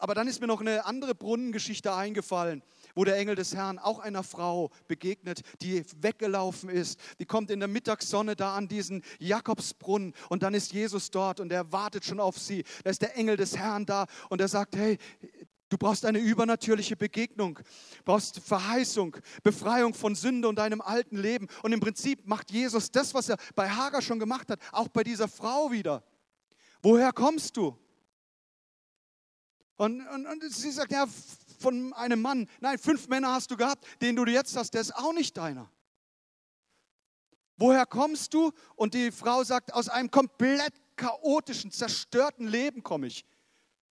Aber 0.03 0.15
dann 0.15 0.27
ist 0.27 0.41
mir 0.41 0.47
noch 0.47 0.59
eine 0.59 0.85
andere 0.85 1.15
Brunnengeschichte 1.15 1.95
eingefallen, 1.95 2.61
wo 2.93 3.05
der 3.05 3.15
Engel 3.15 3.35
des 3.35 3.55
Herrn 3.55 3.79
auch 3.79 3.99
einer 3.99 4.21
Frau 4.23 4.69
begegnet, 4.89 5.43
die 5.61 5.85
weggelaufen 5.95 6.67
ist. 6.69 6.99
Die 7.19 7.25
kommt 7.25 7.49
in 7.49 7.61
der 7.61 7.69
Mittagssonne 7.69 8.35
da 8.35 8.53
an 8.53 8.67
diesen 8.67 9.01
Jakobsbrunnen 9.19 10.13
und 10.27 10.43
dann 10.43 10.55
ist 10.55 10.73
Jesus 10.73 11.09
dort 11.09 11.39
und 11.39 11.53
er 11.53 11.71
wartet 11.71 12.03
schon 12.03 12.19
auf 12.19 12.37
sie. 12.37 12.65
Da 12.83 12.89
ist 12.89 13.01
der 13.01 13.15
Engel 13.15 13.37
des 13.37 13.55
Herrn 13.55 13.85
da 13.85 14.07
und 14.27 14.41
er 14.41 14.49
sagt, 14.49 14.75
hey, 14.75 14.97
Du 15.69 15.77
brauchst 15.77 16.05
eine 16.05 16.19
übernatürliche 16.19 16.95
Begegnung, 16.95 17.57
brauchst 18.05 18.41
Verheißung, 18.41 19.17
Befreiung 19.41 19.95
von 19.95 20.13
Sünde 20.13 20.47
und 20.47 20.57
deinem 20.57 20.81
alten 20.81 21.17
Leben. 21.17 21.47
Und 21.63 21.71
im 21.71 21.79
Prinzip 21.79 22.27
macht 22.27 22.51
Jesus 22.51 22.91
das, 22.91 23.15
was 23.15 23.29
er 23.29 23.37
bei 23.55 23.69
Hagar 23.69 24.03
schon 24.03 24.19
gemacht 24.19 24.49
hat, 24.49 24.59
auch 24.71 24.89
bei 24.89 25.03
dieser 25.03 25.27
Frau 25.27 25.71
wieder. 25.71 26.03
Woher 26.83 27.11
kommst 27.11 27.57
du? 27.57 27.75
Und, 29.75 30.05
und, 30.07 30.25
und 30.27 30.43
sie 30.51 30.71
sagt, 30.71 30.91
ja, 30.91 31.07
von 31.59 31.93
einem 31.93 32.21
Mann. 32.21 32.47
Nein, 32.59 32.77
fünf 32.77 33.07
Männer 33.07 33.33
hast 33.33 33.49
du 33.49 33.57
gehabt, 33.57 33.85
den 34.01 34.15
du 34.15 34.25
jetzt 34.25 34.55
hast, 34.55 34.73
der 34.73 34.81
ist 34.81 34.95
auch 34.95 35.13
nicht 35.13 35.35
deiner. 35.37 35.69
Woher 37.57 37.85
kommst 37.85 38.33
du? 38.33 38.51
Und 38.75 38.93
die 38.93 39.11
Frau 39.11 39.43
sagt, 39.43 39.73
aus 39.73 39.89
einem 39.89 40.11
komplett 40.11 40.73
chaotischen, 40.95 41.71
zerstörten 41.71 42.47
Leben 42.47 42.83
komme 42.83 43.07
ich. 43.07 43.25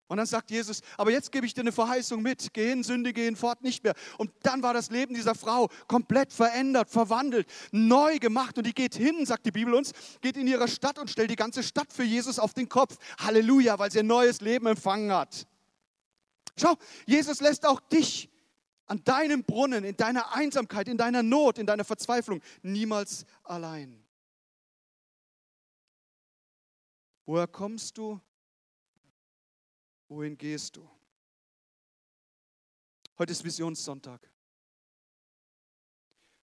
Und 0.06 0.16
dann 0.16 0.26
sagt 0.26 0.50
Jesus, 0.50 0.80
aber 0.96 1.10
jetzt 1.10 1.30
gebe 1.30 1.44
ich 1.44 1.52
dir 1.52 1.60
eine 1.60 1.72
Verheißung 1.72 2.22
mit. 2.22 2.54
Geh 2.54 2.70
hin, 2.70 2.82
Sünde, 2.82 3.12
geh 3.12 3.34
fort, 3.34 3.62
nicht 3.62 3.84
mehr. 3.84 3.92
Und 4.16 4.30
dann 4.42 4.62
war 4.62 4.72
das 4.72 4.90
Leben 4.90 5.14
dieser 5.14 5.34
Frau 5.34 5.68
komplett 5.86 6.32
verändert, 6.32 6.88
verwandelt, 6.88 7.46
neu 7.72 8.18
gemacht. 8.18 8.56
Und 8.56 8.66
die 8.66 8.72
geht 8.72 8.94
hin, 8.94 9.26
sagt 9.26 9.44
die 9.44 9.50
Bibel 9.50 9.74
uns, 9.74 9.92
geht 10.22 10.38
in 10.38 10.46
ihre 10.46 10.66
Stadt 10.66 10.98
und 10.98 11.10
stellt 11.10 11.30
die 11.30 11.36
ganze 11.36 11.62
Stadt 11.62 11.92
für 11.92 12.04
Jesus 12.04 12.38
auf 12.38 12.54
den 12.54 12.70
Kopf. 12.70 12.96
Halleluja, 13.18 13.78
weil 13.78 13.90
sie 13.90 13.98
ein 13.98 14.06
neues 14.06 14.40
Leben 14.40 14.66
empfangen 14.66 15.12
hat. 15.12 15.46
Schau, 16.60 16.76
Jesus 17.06 17.40
lässt 17.40 17.66
auch 17.66 17.80
dich 17.80 18.28
an 18.86 19.04
deinem 19.04 19.44
Brunnen, 19.44 19.84
in 19.84 19.96
deiner 19.96 20.34
Einsamkeit, 20.34 20.88
in 20.88 20.96
deiner 20.96 21.22
Not, 21.22 21.58
in 21.58 21.66
deiner 21.66 21.84
Verzweiflung 21.84 22.40
niemals 22.62 23.26
allein. 23.44 24.02
Woher 27.26 27.46
kommst 27.46 27.98
du? 27.98 28.20
Wohin 30.08 30.38
gehst 30.38 30.76
du? 30.76 30.88
Heute 33.18 33.32
ist 33.32 33.44
Visionssonntag. 33.44 34.26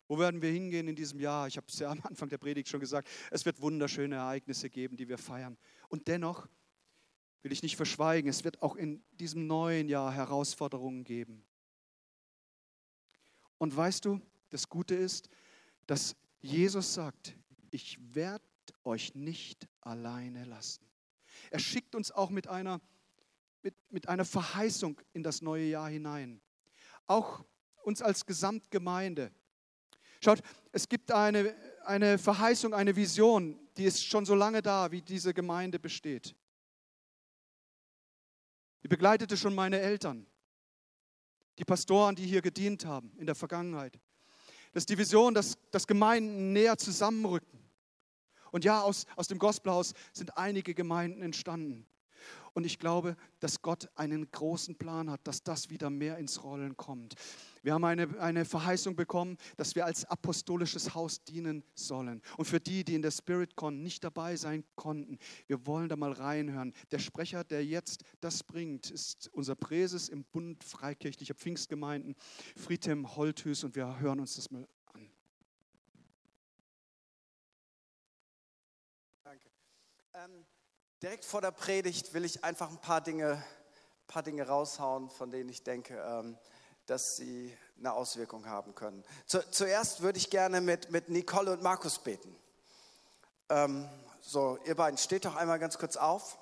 Wo 0.08 0.20
werden 0.20 0.42
wir 0.42 0.52
hingehen 0.52 0.88
in 0.88 0.96
diesem 0.96 1.20
Jahr? 1.20 1.48
Ich 1.48 1.58
habe 1.58 1.66
es 1.68 1.80
ja 1.80 1.90
am 1.90 2.00
Anfang 2.04 2.30
der 2.30 2.38
Predigt 2.38 2.70
schon 2.70 2.80
gesagt. 2.80 3.10
Es 3.32 3.46
wird 3.46 3.60
wunderschöne 3.62 4.16
Ereignisse 4.16 4.70
geben, 4.70 4.98
die 4.98 5.08
wir 5.08 5.18
feiern. 5.18 5.58
Und 5.90 6.08
dennoch 6.08 6.48
will 7.46 7.52
ich 7.52 7.62
nicht 7.62 7.76
verschweigen, 7.76 8.28
es 8.28 8.44
wird 8.44 8.64
auch 8.64 8.76
in 8.76 9.04
diesem 9.20 9.46
neuen 9.46 9.88
Jahr 9.88 10.12
Herausforderungen 10.12 11.04
geben. 11.04 11.46
Und 13.60 13.78
weißt 13.78 14.04
du, 14.04 14.20
das 14.50 14.68
Gute 14.68 14.96
ist, 14.96 15.30
dass 15.86 16.16
Jesus 16.40 16.96
sagt, 16.96 17.36
ich 17.70 18.00
werde 18.16 18.44
euch 18.84 19.14
nicht 19.14 19.68
alleine 19.82 20.44
lassen. 20.46 20.90
Er 21.52 21.60
schickt 21.60 21.94
uns 21.94 22.12
auch 22.12 22.32
mit 22.32 22.48
einer 22.48 22.82
mit, 23.62 23.76
mit 23.92 24.10
einer 24.10 24.26
Verheißung 24.26 25.00
in 25.14 25.22
das 25.22 25.44
neue 25.44 25.66
Jahr 25.66 25.90
hinein. 25.90 26.42
Auch 27.06 27.46
uns 27.84 28.02
als 28.02 28.26
Gesamtgemeinde. 28.26 29.32
Schaut, 30.20 30.42
es 30.72 30.90
gibt 30.90 31.12
eine, 31.12 31.56
eine 31.84 32.18
Verheißung, 32.18 32.74
eine 32.74 32.96
Vision, 32.96 33.60
die 33.78 33.86
ist 33.86 34.04
schon 34.04 34.26
so 34.26 34.34
lange 34.34 34.64
da, 34.64 34.92
wie 34.92 35.04
diese 35.04 35.32
Gemeinde 35.32 35.78
besteht. 35.78 36.36
Die 38.86 38.88
begleitete 38.88 39.36
schon 39.36 39.56
meine 39.56 39.80
Eltern, 39.80 40.28
die 41.58 41.66
Pastoren, 41.66 42.16
die 42.16 42.28
hier 42.28 42.44
gedient 42.44 42.86
haben 42.86 43.12
in 43.18 43.26
der 43.26 43.34
Vergangenheit. 43.34 44.00
Das 44.74 44.82
ist 44.82 44.90
die 44.90 44.98
Vision, 45.00 45.34
dass, 45.34 45.58
dass 45.72 45.88
Gemeinden 45.88 46.54
näher 46.54 46.78
zusammenrücken. 46.78 47.68
Und 48.52 48.64
ja, 48.64 48.82
aus, 48.82 49.08
aus 49.16 49.28
dem 49.28 49.40
Gospelhaus 49.40 49.96
sind 50.14 50.38
einige 50.38 50.76
Gemeinden 50.76 51.24
entstanden. 51.24 51.88
Und 52.56 52.66
ich 52.66 52.80
glaube, 52.80 53.18
dass 53.42 53.62
Gott 53.62 53.90
einen 53.96 54.32
großen 54.32 54.78
Plan 54.78 55.12
hat, 55.12 55.28
dass 55.28 55.44
das 55.44 55.70
wieder 55.70 55.90
mehr 55.90 56.18
ins 56.18 56.42
Rollen 56.42 56.78
kommt. 56.78 57.16
Wir 57.64 57.74
haben 57.74 57.84
eine, 57.84 58.18
eine 58.22 58.46
Verheißung 58.46 58.96
bekommen, 58.96 59.38
dass 59.58 59.76
wir 59.76 59.86
als 59.86 60.06
apostolisches 60.06 60.96
Haus 60.96 61.22
dienen 61.26 61.66
sollen. 61.74 62.22
Und 62.38 62.46
für 62.46 62.62
die, 62.62 62.86
die 62.86 62.96
in 62.96 63.02
der 63.02 63.12
SpiritCon 63.12 63.84
nicht 63.84 64.06
dabei 64.06 64.38
sein 64.38 64.64
konnten, 64.76 65.18
wir 65.48 65.68
wollen 65.68 65.90
da 65.90 65.98
mal 65.98 66.14
reinhören. 66.14 66.72
Der 66.92 67.00
Sprecher, 67.00 67.44
der 67.44 67.66
jetzt 67.66 68.06
das 68.22 68.42
bringt, 68.42 68.90
ist 68.90 69.28
unser 69.34 69.56
Präses 69.56 70.08
im 70.08 70.24
Bund 70.24 70.64
Freikirchlicher 70.64 71.36
Pfingstgemeinden, 71.36 72.16
Friedhelm 72.56 73.18
Holthus. 73.18 73.66
Und 73.66 73.76
wir 73.76 74.00
hören 74.00 74.22
uns 74.22 74.38
das 74.38 74.50
mal 74.50 74.66
an. 74.94 75.10
Danke. 79.26 79.50
Ähm 80.14 80.46
Direkt 81.06 81.26
vor 81.26 81.40
der 81.40 81.52
Predigt 81.52 82.16
will 82.16 82.26
ich 82.26 82.44
einfach 82.44 82.68
ein 82.68 82.80
paar 82.80 83.00
Dinge, 83.00 83.40
paar 84.08 84.24
Dinge 84.24 84.48
raushauen, 84.48 85.12
von 85.12 85.30
denen 85.30 85.50
ich 85.50 85.62
denke, 85.62 85.96
ähm, 86.04 86.36
dass 86.88 87.16
sie 87.16 87.56
eine 87.78 87.94
Auswirkung 87.94 88.48
haben 88.48 88.74
können. 88.74 89.04
Zu, 89.28 89.48
zuerst 89.52 90.02
würde 90.02 90.18
ich 90.18 90.32
gerne 90.32 90.62
mit, 90.62 90.90
mit 90.90 91.10
Nicole 91.10 91.52
und 91.52 91.62
Markus 91.62 92.00
beten. 92.00 92.36
Ähm, 93.50 93.88
so, 94.20 94.58
ihr 94.66 94.74
beiden 94.74 94.98
steht 94.98 95.26
doch 95.26 95.36
einmal 95.36 95.60
ganz 95.60 95.78
kurz 95.78 95.96
auf. 95.96 96.40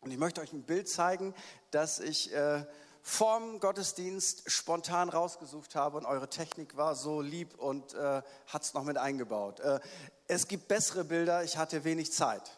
Und 0.00 0.10
ich 0.10 0.16
möchte 0.16 0.40
euch 0.40 0.54
ein 0.54 0.62
Bild 0.62 0.88
zeigen, 0.88 1.34
das 1.70 1.98
ich 1.98 2.32
äh, 2.32 2.64
vorm 3.02 3.60
Gottesdienst 3.60 4.50
spontan 4.50 5.10
rausgesucht 5.10 5.74
habe. 5.74 5.98
Und 5.98 6.06
eure 6.06 6.30
Technik 6.30 6.78
war 6.78 6.94
so 6.94 7.20
lieb 7.20 7.58
und 7.58 7.92
äh, 7.92 8.22
hat 8.46 8.62
es 8.62 8.72
noch 8.72 8.84
mit 8.84 8.96
eingebaut. 8.96 9.60
Äh, 9.60 9.80
es 10.28 10.48
gibt 10.48 10.66
bessere 10.66 11.04
Bilder, 11.04 11.44
ich 11.44 11.58
hatte 11.58 11.84
wenig 11.84 12.10
Zeit 12.10 12.56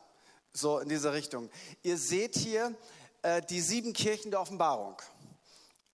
so 0.53 0.79
in 0.79 0.89
diese 0.89 1.13
Richtung. 1.13 1.51
Ihr 1.83 1.97
seht 1.97 2.37
hier 2.37 2.75
äh, 3.23 3.43
die 3.43 3.61
sieben 3.61 3.93
Kirchen 3.93 4.31
der 4.31 4.41
Offenbarung. 4.41 4.97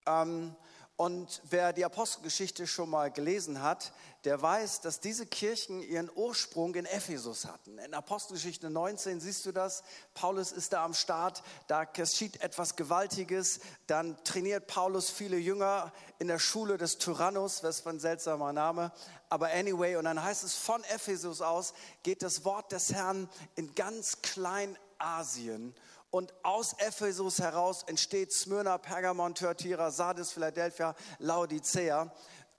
Ähm, 0.07 0.55
und 0.97 1.43
wer 1.51 1.73
die 1.73 1.85
Apostelgeschichte 1.85 2.69
schon 2.69 2.89
mal 2.89 3.11
gelesen 3.11 3.61
hat, 3.63 3.93
der 4.23 4.41
weiß, 4.41 4.81
dass 4.81 5.01
diese 5.01 5.27
Kirchen 5.27 5.83
ihren 5.83 6.09
Ursprung 6.15 6.77
in 6.77 6.87
Ephesus 6.87 7.47
hatten. 7.47 7.79
In 7.79 7.95
Apostelgeschichte 7.95 8.71
19 8.71 9.19
siehst 9.19 9.45
du 9.45 9.51
das. 9.51 9.83
Paulus 10.15 10.53
ist 10.53 10.73
da 10.73 10.85
am 10.85 10.95
Start, 10.95 11.43
da 11.67 11.83
geschieht 11.83 12.41
etwas 12.43 12.77
Gewaltiges. 12.77 13.59
Dann 13.89 14.17
trainiert 14.23 14.69
Paulus 14.69 15.11
viele 15.11 15.37
Jünger 15.37 15.93
in 16.21 16.29
der 16.29 16.39
Schule 16.39 16.79
des 16.79 16.99
Tyrannus, 16.99 17.65
was 17.65 17.81
für 17.81 17.91
ein 17.91 17.99
seltsamer 17.99 18.53
Name. 18.53 18.93
Aber 19.29 19.49
anyway, 19.49 19.97
und 19.97 20.05
dann 20.05 20.23
heißt 20.23 20.45
es, 20.45 20.55
von 20.55 20.85
Ephesus 20.85 21.41
aus 21.41 21.75
geht 22.05 22.23
das 22.23 22.45
Wort 22.45 22.71
des 22.71 22.93
Herrn 22.93 23.29
in 23.57 23.75
ganz 23.75 24.23
Kleinasien 24.23 25.75
und 26.14 26.33
aus 26.44 26.74
Ephesus 26.74 27.40
heraus 27.40 27.83
entsteht 27.83 28.33
Smyrna, 28.33 28.79
Pergamon, 28.79 29.35
Thyatira, 29.35 29.90
Sardis, 29.90 30.31
Philadelphia, 30.31 30.94
Laodicea. 31.18 32.14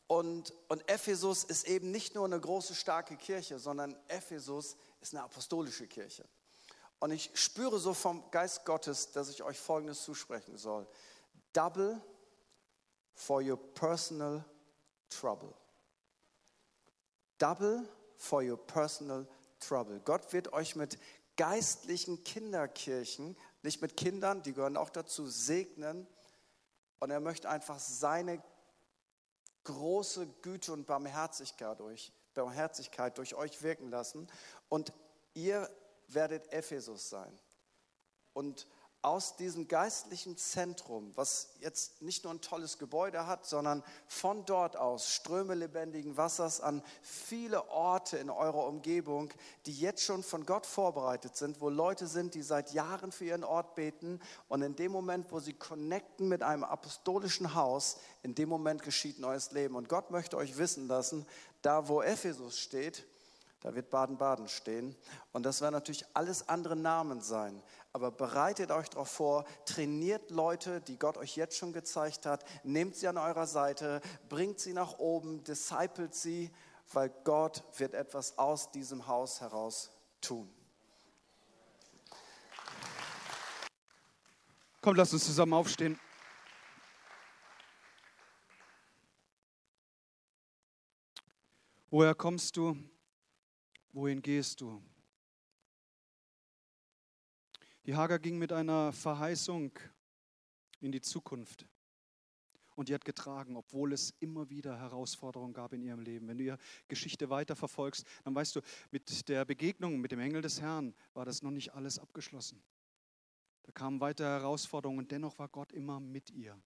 Und, 0.07 0.53
und 0.67 0.89
Ephesus 0.91 1.45
ist 1.45 1.65
eben 1.65 1.89
nicht 1.89 2.15
nur 2.15 2.25
eine 2.25 2.37
große, 2.37 2.75
starke 2.75 3.15
Kirche, 3.15 3.57
sondern 3.57 3.95
Ephesus 4.09 4.75
ist 4.99 5.13
eine 5.13 5.23
apostolische 5.23 5.87
Kirche. 5.87 6.27
Und 6.99 7.11
ich 7.11 7.31
spüre 7.33 7.79
so 7.79 7.93
vom 7.93 8.29
Geist 8.29 8.65
Gottes, 8.65 9.13
dass 9.13 9.29
ich 9.29 9.41
euch 9.41 9.57
Folgendes 9.57 10.03
zusprechen 10.03 10.57
soll. 10.57 10.85
Double 11.53 12.01
for 13.13 13.41
your 13.41 13.55
personal 13.55 14.43
trouble. 15.09 15.53
Double 17.37 17.87
for 18.17 18.43
your 18.43 18.57
personal 18.57 19.25
trouble. 19.61 20.01
Gott 20.01 20.33
wird 20.33 20.51
euch 20.51 20.75
mit 20.75 20.99
geistlichen 21.37 22.23
Kinderkirchen, 22.23 23.37
nicht 23.61 23.81
mit 23.81 23.97
Kindern, 23.97 24.43
die 24.43 24.53
gehören 24.53 24.77
auch 24.77 24.89
dazu, 24.89 25.27
segnen. 25.27 26.07
Und 26.99 27.11
er 27.11 27.19
möchte 27.19 27.49
einfach 27.49 27.79
seine 27.79 28.41
große 29.63 30.27
Güte 30.41 30.71
und 30.73 30.85
Barmherzigkeit 30.85 31.79
durch, 31.79 32.13
Barmherzigkeit 32.33 33.17
durch 33.17 33.35
euch 33.35 33.61
wirken 33.61 33.89
lassen. 33.89 34.27
Und 34.69 34.93
ihr 35.33 35.69
werdet 36.07 36.51
Ephesus 36.53 37.09
sein. 37.09 37.37
Und 38.33 38.67
aus 39.05 39.35
diesem 39.35 39.67
geistlichen 39.67 40.35
Zentrum, 40.35 41.11
was 41.15 41.49
jetzt 41.59 42.01
nicht 42.01 42.23
nur 42.23 42.33
ein 42.33 42.41
tolles 42.41 42.79
Gebäude 42.79 43.27
hat, 43.27 43.45
sondern 43.45 43.83
von 44.07 44.45
dort 44.45 44.75
aus 44.75 45.13
Ströme 45.13 45.53
lebendigen 45.53 46.17
Wassers 46.17 46.59
an 46.59 46.81
viele 47.03 47.69
Orte 47.69 48.17
in 48.17 48.31
eurer 48.31 48.65
Umgebung, 48.65 49.31
die 49.67 49.73
jetzt 49.73 50.01
schon 50.01 50.23
von 50.23 50.47
Gott 50.47 50.65
vorbereitet 50.65 51.37
sind, 51.37 51.61
wo 51.61 51.69
Leute 51.69 52.07
sind, 52.07 52.33
die 52.33 52.41
seit 52.41 52.73
Jahren 52.73 53.11
für 53.11 53.25
ihren 53.25 53.43
Ort 53.43 53.75
beten 53.75 54.19
und 54.47 54.63
in 54.63 54.75
dem 54.75 54.91
Moment, 54.91 55.31
wo 55.31 55.39
sie 55.39 55.53
connecten 55.53 56.27
mit 56.27 56.41
einem 56.41 56.63
apostolischen 56.63 57.53
Haus, 57.53 57.97
in 58.23 58.33
dem 58.33 58.49
Moment 58.49 58.81
geschieht 58.81 59.19
neues 59.19 59.51
Leben. 59.51 59.75
Und 59.75 59.87
Gott 59.87 60.09
möchte 60.09 60.35
euch 60.35 60.57
wissen 60.57 60.87
lassen, 60.87 61.27
da 61.61 61.87
wo 61.87 62.01
Ephesus 62.01 62.57
steht, 62.57 63.05
da 63.61 63.73
wird 63.73 63.89
Baden-Baden 63.89 64.47
stehen. 64.47 64.95
Und 65.31 65.43
das 65.43 65.61
werden 65.61 65.73
natürlich 65.73 66.05
alles 66.13 66.47
andere 66.47 66.75
Namen 66.75 67.21
sein. 67.21 67.63
Aber 67.95 68.11
bereitet 68.11 68.71
euch 68.71 68.89
darauf 68.89 69.07
vor, 69.07 69.45
trainiert 69.63 70.29
Leute, 70.29 70.81
die 70.81 70.99
Gott 70.99 71.15
euch 71.15 71.37
jetzt 71.37 71.55
schon 71.55 71.71
gezeigt 71.71 72.25
hat, 72.25 72.43
nehmt 72.65 72.97
sie 72.97 73.07
an 73.07 73.17
eurer 73.17 73.47
Seite, 73.47 74.01
bringt 74.27 74.59
sie 74.59 74.73
nach 74.73 74.99
oben, 74.99 75.45
discipelt 75.45 76.13
sie, 76.13 76.51
weil 76.91 77.09
Gott 77.23 77.63
wird 77.79 77.93
etwas 77.93 78.37
aus 78.37 78.69
diesem 78.69 79.07
Haus 79.07 79.39
heraus 79.39 79.91
tun. 80.19 80.53
Komm, 84.81 84.97
lass 84.97 85.13
uns 85.13 85.23
zusammen 85.23 85.53
aufstehen. 85.53 85.97
Woher 91.89 92.13
kommst 92.13 92.57
du? 92.57 92.77
Wohin 93.93 94.21
gehst 94.21 94.59
du? 94.59 94.83
Die 97.85 97.95
Hager 97.95 98.17
ging 98.17 98.39
mit 98.39 98.51
einer 98.51 98.91
Verheißung 98.91 99.71
in 100.79 100.91
die 100.91 101.01
Zukunft. 101.01 101.67
Und 102.75 102.89
die 102.89 102.95
hat 102.95 103.05
getragen, 103.05 103.55
obwohl 103.55 103.93
es 103.93 104.09
immer 104.19 104.49
wieder 104.49 104.79
Herausforderungen 104.79 105.53
gab 105.53 105.71
in 105.71 105.83
ihrem 105.83 105.99
Leben. 105.99 106.27
Wenn 106.27 106.39
du 106.39 106.43
ihre 106.43 106.57
Geschichte 106.87 107.29
weiterverfolgst, 107.29 108.05
dann 108.23 108.33
weißt 108.33 108.55
du, 108.55 108.61
mit 108.89 109.29
der 109.29 109.45
Begegnung 109.45 110.01
mit 110.01 110.11
dem 110.11 110.19
Engel 110.19 110.41
des 110.41 110.61
Herrn 110.61 110.95
war 111.13 111.25
das 111.25 111.43
noch 111.43 111.51
nicht 111.51 111.75
alles 111.75 111.99
abgeschlossen. 111.99 112.61
Da 113.63 113.71
kamen 113.71 113.99
weitere 113.99 114.27
Herausforderungen 114.27 114.99
und 114.99 115.11
dennoch 115.11 115.37
war 115.37 115.47
Gott 115.47 115.71
immer 115.71 115.99
mit 115.99 116.31
ihr. 116.31 116.59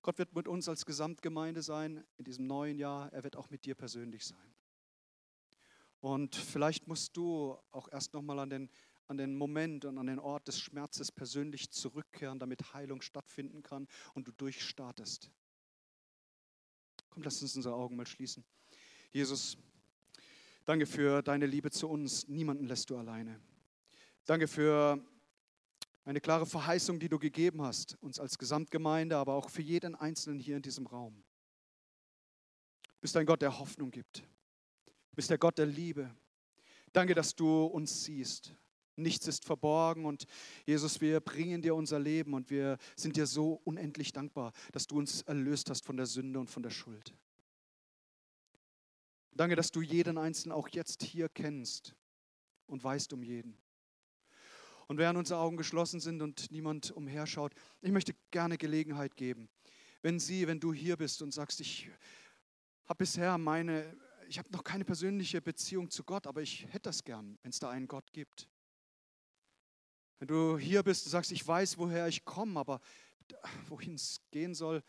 Gott 0.00 0.16
wird 0.16 0.34
mit 0.34 0.48
uns 0.48 0.66
als 0.68 0.86
Gesamtgemeinde 0.86 1.62
sein 1.62 2.04
in 2.16 2.24
diesem 2.24 2.46
neuen 2.46 2.78
Jahr. 2.78 3.12
Er 3.12 3.22
wird 3.22 3.36
auch 3.36 3.50
mit 3.50 3.66
dir 3.66 3.74
persönlich 3.74 4.24
sein. 4.24 4.54
Und 6.00 6.36
vielleicht 6.36 6.88
musst 6.88 7.16
du 7.16 7.56
auch 7.70 7.88
erst 7.92 8.12
nochmal 8.12 8.38
an 8.38 8.50
den, 8.50 8.70
an 9.06 9.16
den 9.16 9.36
Moment 9.36 9.84
und 9.84 9.98
an 9.98 10.06
den 10.06 10.18
Ort 10.18 10.48
des 10.48 10.58
Schmerzes 10.58 11.12
persönlich 11.12 11.70
zurückkehren, 11.70 12.38
damit 12.38 12.74
Heilung 12.74 13.02
stattfinden 13.02 13.62
kann 13.62 13.86
und 14.14 14.28
du 14.28 14.32
durchstartest. 14.32 15.30
Komm, 17.10 17.22
lass 17.22 17.42
uns 17.42 17.54
unsere 17.56 17.74
Augen 17.74 17.96
mal 17.96 18.06
schließen. 18.06 18.44
Jesus, 19.12 19.56
danke 20.64 20.86
für 20.86 21.22
deine 21.22 21.46
Liebe 21.46 21.70
zu 21.70 21.88
uns. 21.88 22.26
Niemanden 22.28 22.66
lässt 22.66 22.90
du 22.90 22.96
alleine. 22.96 23.40
Danke 24.24 24.48
für 24.48 25.04
eine 26.04 26.20
klare 26.20 26.46
Verheißung, 26.46 26.98
die 26.98 27.08
du 27.08 27.18
gegeben 27.18 27.62
hast, 27.62 27.96
uns 28.00 28.18
als 28.18 28.38
Gesamtgemeinde, 28.38 29.16
aber 29.16 29.34
auch 29.34 29.48
für 29.50 29.62
jeden 29.62 29.94
Einzelnen 29.94 30.38
hier 30.38 30.56
in 30.56 30.62
diesem 30.62 30.86
Raum. 30.86 31.22
Du 32.82 33.00
bist 33.00 33.16
ein 33.16 33.26
Gott, 33.26 33.42
der 33.42 33.58
Hoffnung 33.58 33.90
gibt. 33.90 34.18
Du 34.20 35.16
bist 35.16 35.30
der 35.30 35.38
Gott 35.38 35.58
der 35.58 35.66
Liebe. 35.66 36.14
Danke, 36.92 37.14
dass 37.14 37.34
du 37.34 37.64
uns 37.64 38.04
siehst. 38.04 38.54
Nichts 38.96 39.26
ist 39.26 39.44
verborgen 39.44 40.04
und 40.04 40.26
Jesus, 40.66 41.00
wir 41.00 41.20
bringen 41.20 41.62
dir 41.62 41.74
unser 41.74 41.98
Leben 41.98 42.34
und 42.34 42.50
wir 42.50 42.78
sind 42.96 43.16
dir 43.16 43.26
so 43.26 43.60
unendlich 43.64 44.12
dankbar, 44.12 44.52
dass 44.72 44.86
du 44.86 44.98
uns 44.98 45.22
erlöst 45.22 45.68
hast 45.70 45.84
von 45.84 45.96
der 45.96 46.06
Sünde 46.06 46.38
und 46.38 46.50
von 46.50 46.62
der 46.62 46.70
Schuld. 46.70 47.14
Danke, 49.32 49.56
dass 49.56 49.72
du 49.72 49.82
jeden 49.82 50.16
Einzelnen 50.16 50.52
auch 50.52 50.68
jetzt 50.68 51.02
hier 51.02 51.28
kennst 51.28 51.96
und 52.66 52.84
weißt 52.84 53.12
um 53.12 53.22
jeden. 53.22 53.58
Und 54.86 54.98
während 54.98 55.18
unsere 55.18 55.40
Augen 55.40 55.56
geschlossen 55.56 55.98
sind 55.98 56.22
und 56.22 56.50
niemand 56.52 56.92
umherschaut, 56.92 57.52
ich 57.80 57.90
möchte 57.90 58.14
gerne 58.30 58.58
Gelegenheit 58.58 59.16
geben. 59.16 59.48
Wenn 60.02 60.20
Sie, 60.20 60.46
wenn 60.46 60.60
du 60.60 60.72
hier 60.72 60.96
bist 60.96 61.22
und 61.22 61.32
sagst, 61.32 61.60
ich 61.60 61.90
habe 62.84 62.98
bisher 62.98 63.38
meine, 63.38 63.96
ich 64.28 64.38
habe 64.38 64.50
noch 64.52 64.62
keine 64.62 64.84
persönliche 64.84 65.40
Beziehung 65.40 65.90
zu 65.90 66.04
Gott, 66.04 66.26
aber 66.26 66.42
ich 66.42 66.66
hätte 66.66 66.90
das 66.90 67.02
gern, 67.02 67.38
wenn 67.42 67.50
es 67.50 67.58
da 67.58 67.70
einen 67.70 67.88
Gott 67.88 68.12
gibt. 68.12 68.48
Wenn 70.18 70.28
du 70.28 70.58
hier 70.58 70.82
bist 70.82 71.06
und 71.06 71.10
sagst, 71.10 71.32
ich 71.32 71.46
weiß, 71.46 71.78
woher 71.78 72.08
ich 72.08 72.24
komme, 72.24 72.58
aber 72.58 72.80
wohin 73.68 73.94
es 73.94 74.20
gehen 74.30 74.54
soll, 74.54 74.82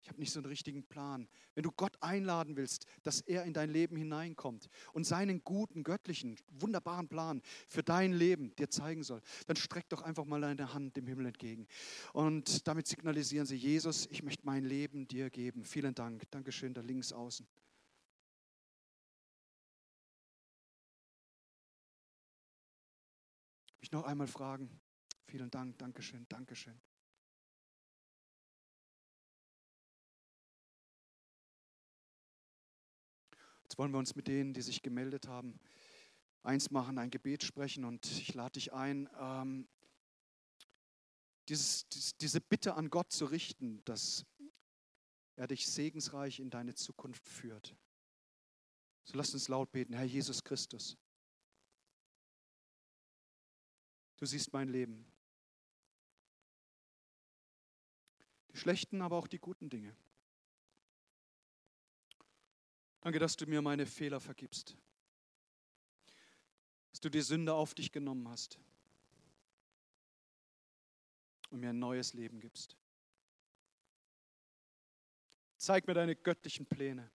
ich 0.00 0.08
habe 0.08 0.20
nicht 0.20 0.32
so 0.32 0.38
einen 0.38 0.46
richtigen 0.46 0.84
Plan. 0.84 1.28
Wenn 1.54 1.64
du 1.64 1.72
Gott 1.72 1.96
einladen 2.00 2.56
willst, 2.56 2.86
dass 3.02 3.20
er 3.20 3.44
in 3.44 3.52
dein 3.52 3.68
Leben 3.68 3.96
hineinkommt 3.96 4.68
und 4.92 5.04
seinen 5.04 5.42
guten, 5.44 5.82
göttlichen, 5.82 6.36
wunderbaren 6.50 7.08
Plan 7.08 7.42
für 7.66 7.82
dein 7.82 8.12
Leben 8.12 8.54
dir 8.56 8.70
zeigen 8.70 9.02
soll, 9.02 9.20
dann 9.46 9.56
streck 9.56 9.88
doch 9.88 10.02
einfach 10.02 10.24
mal 10.24 10.40
deine 10.40 10.72
Hand 10.72 10.96
dem 10.96 11.06
Himmel 11.06 11.26
entgegen. 11.26 11.66
Und 12.12 12.66
damit 12.66 12.86
signalisieren 12.86 13.46
sie, 13.46 13.56
Jesus, 13.56 14.06
ich 14.10 14.22
möchte 14.22 14.46
mein 14.46 14.64
Leben 14.64 15.08
dir 15.08 15.30
geben. 15.30 15.64
Vielen 15.64 15.94
Dank. 15.94 16.22
Dankeschön, 16.30 16.72
da 16.72 16.80
links 16.80 17.12
außen. 17.12 17.46
Ich 23.88 23.92
noch 23.92 24.04
einmal 24.04 24.26
fragen. 24.26 24.68
Vielen 25.28 25.50
Dank, 25.50 25.78
Dankeschön, 25.78 26.26
Dankeschön. 26.28 26.78
Jetzt 33.62 33.78
wollen 33.78 33.90
wir 33.90 33.98
uns 33.98 34.14
mit 34.14 34.28
denen, 34.28 34.52
die 34.52 34.60
sich 34.60 34.82
gemeldet 34.82 35.26
haben, 35.26 35.58
eins 36.42 36.70
machen, 36.70 36.98
ein 36.98 37.08
Gebet 37.08 37.42
sprechen 37.42 37.86
und 37.86 38.04
ich 38.04 38.34
lade 38.34 38.52
dich 38.52 38.74
ein, 38.74 39.08
ähm, 39.18 39.66
dieses, 41.48 41.88
diese 42.18 42.42
Bitte 42.42 42.74
an 42.74 42.90
Gott 42.90 43.10
zu 43.10 43.24
richten, 43.24 43.82
dass 43.86 44.26
er 45.36 45.46
dich 45.46 45.66
segensreich 45.66 46.40
in 46.40 46.50
deine 46.50 46.74
Zukunft 46.74 47.26
führt. 47.26 47.74
So 49.04 49.16
lasst 49.16 49.32
uns 49.32 49.48
laut 49.48 49.72
beten, 49.72 49.94
Herr 49.94 50.04
Jesus 50.04 50.44
Christus. 50.44 50.98
Du 54.18 54.26
siehst 54.26 54.52
mein 54.52 54.68
Leben. 54.68 55.06
Die 58.50 58.56
schlechten, 58.56 59.00
aber 59.00 59.16
auch 59.16 59.28
die 59.28 59.38
guten 59.38 59.70
Dinge. 59.70 59.96
Danke, 63.00 63.20
dass 63.20 63.36
du 63.36 63.46
mir 63.46 63.62
meine 63.62 63.86
Fehler 63.86 64.20
vergibst. 64.20 64.76
Dass 66.90 67.00
du 67.00 67.08
die 67.08 67.20
Sünde 67.20 67.54
auf 67.54 67.74
dich 67.74 67.92
genommen 67.92 68.28
hast 68.28 68.58
und 71.50 71.60
mir 71.60 71.70
ein 71.70 71.78
neues 71.78 72.12
Leben 72.12 72.40
gibst. 72.40 72.76
Zeig 75.56 75.86
mir 75.86 75.94
deine 75.94 76.16
göttlichen 76.16 76.66
Pläne. 76.66 77.10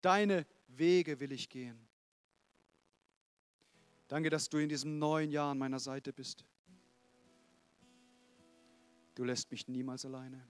Deine 0.00 0.46
Wege 0.68 1.20
will 1.20 1.32
ich 1.32 1.48
gehen. 1.48 1.87
Danke, 4.08 4.30
dass 4.30 4.48
du 4.48 4.56
in 4.56 4.70
diesem 4.70 4.98
neuen 4.98 5.30
Jahr 5.30 5.50
an 5.50 5.58
meiner 5.58 5.78
Seite 5.78 6.14
bist. 6.14 6.44
Du 9.14 9.24
lässt 9.24 9.50
mich 9.50 9.68
niemals 9.68 10.04
alleine. 10.06 10.42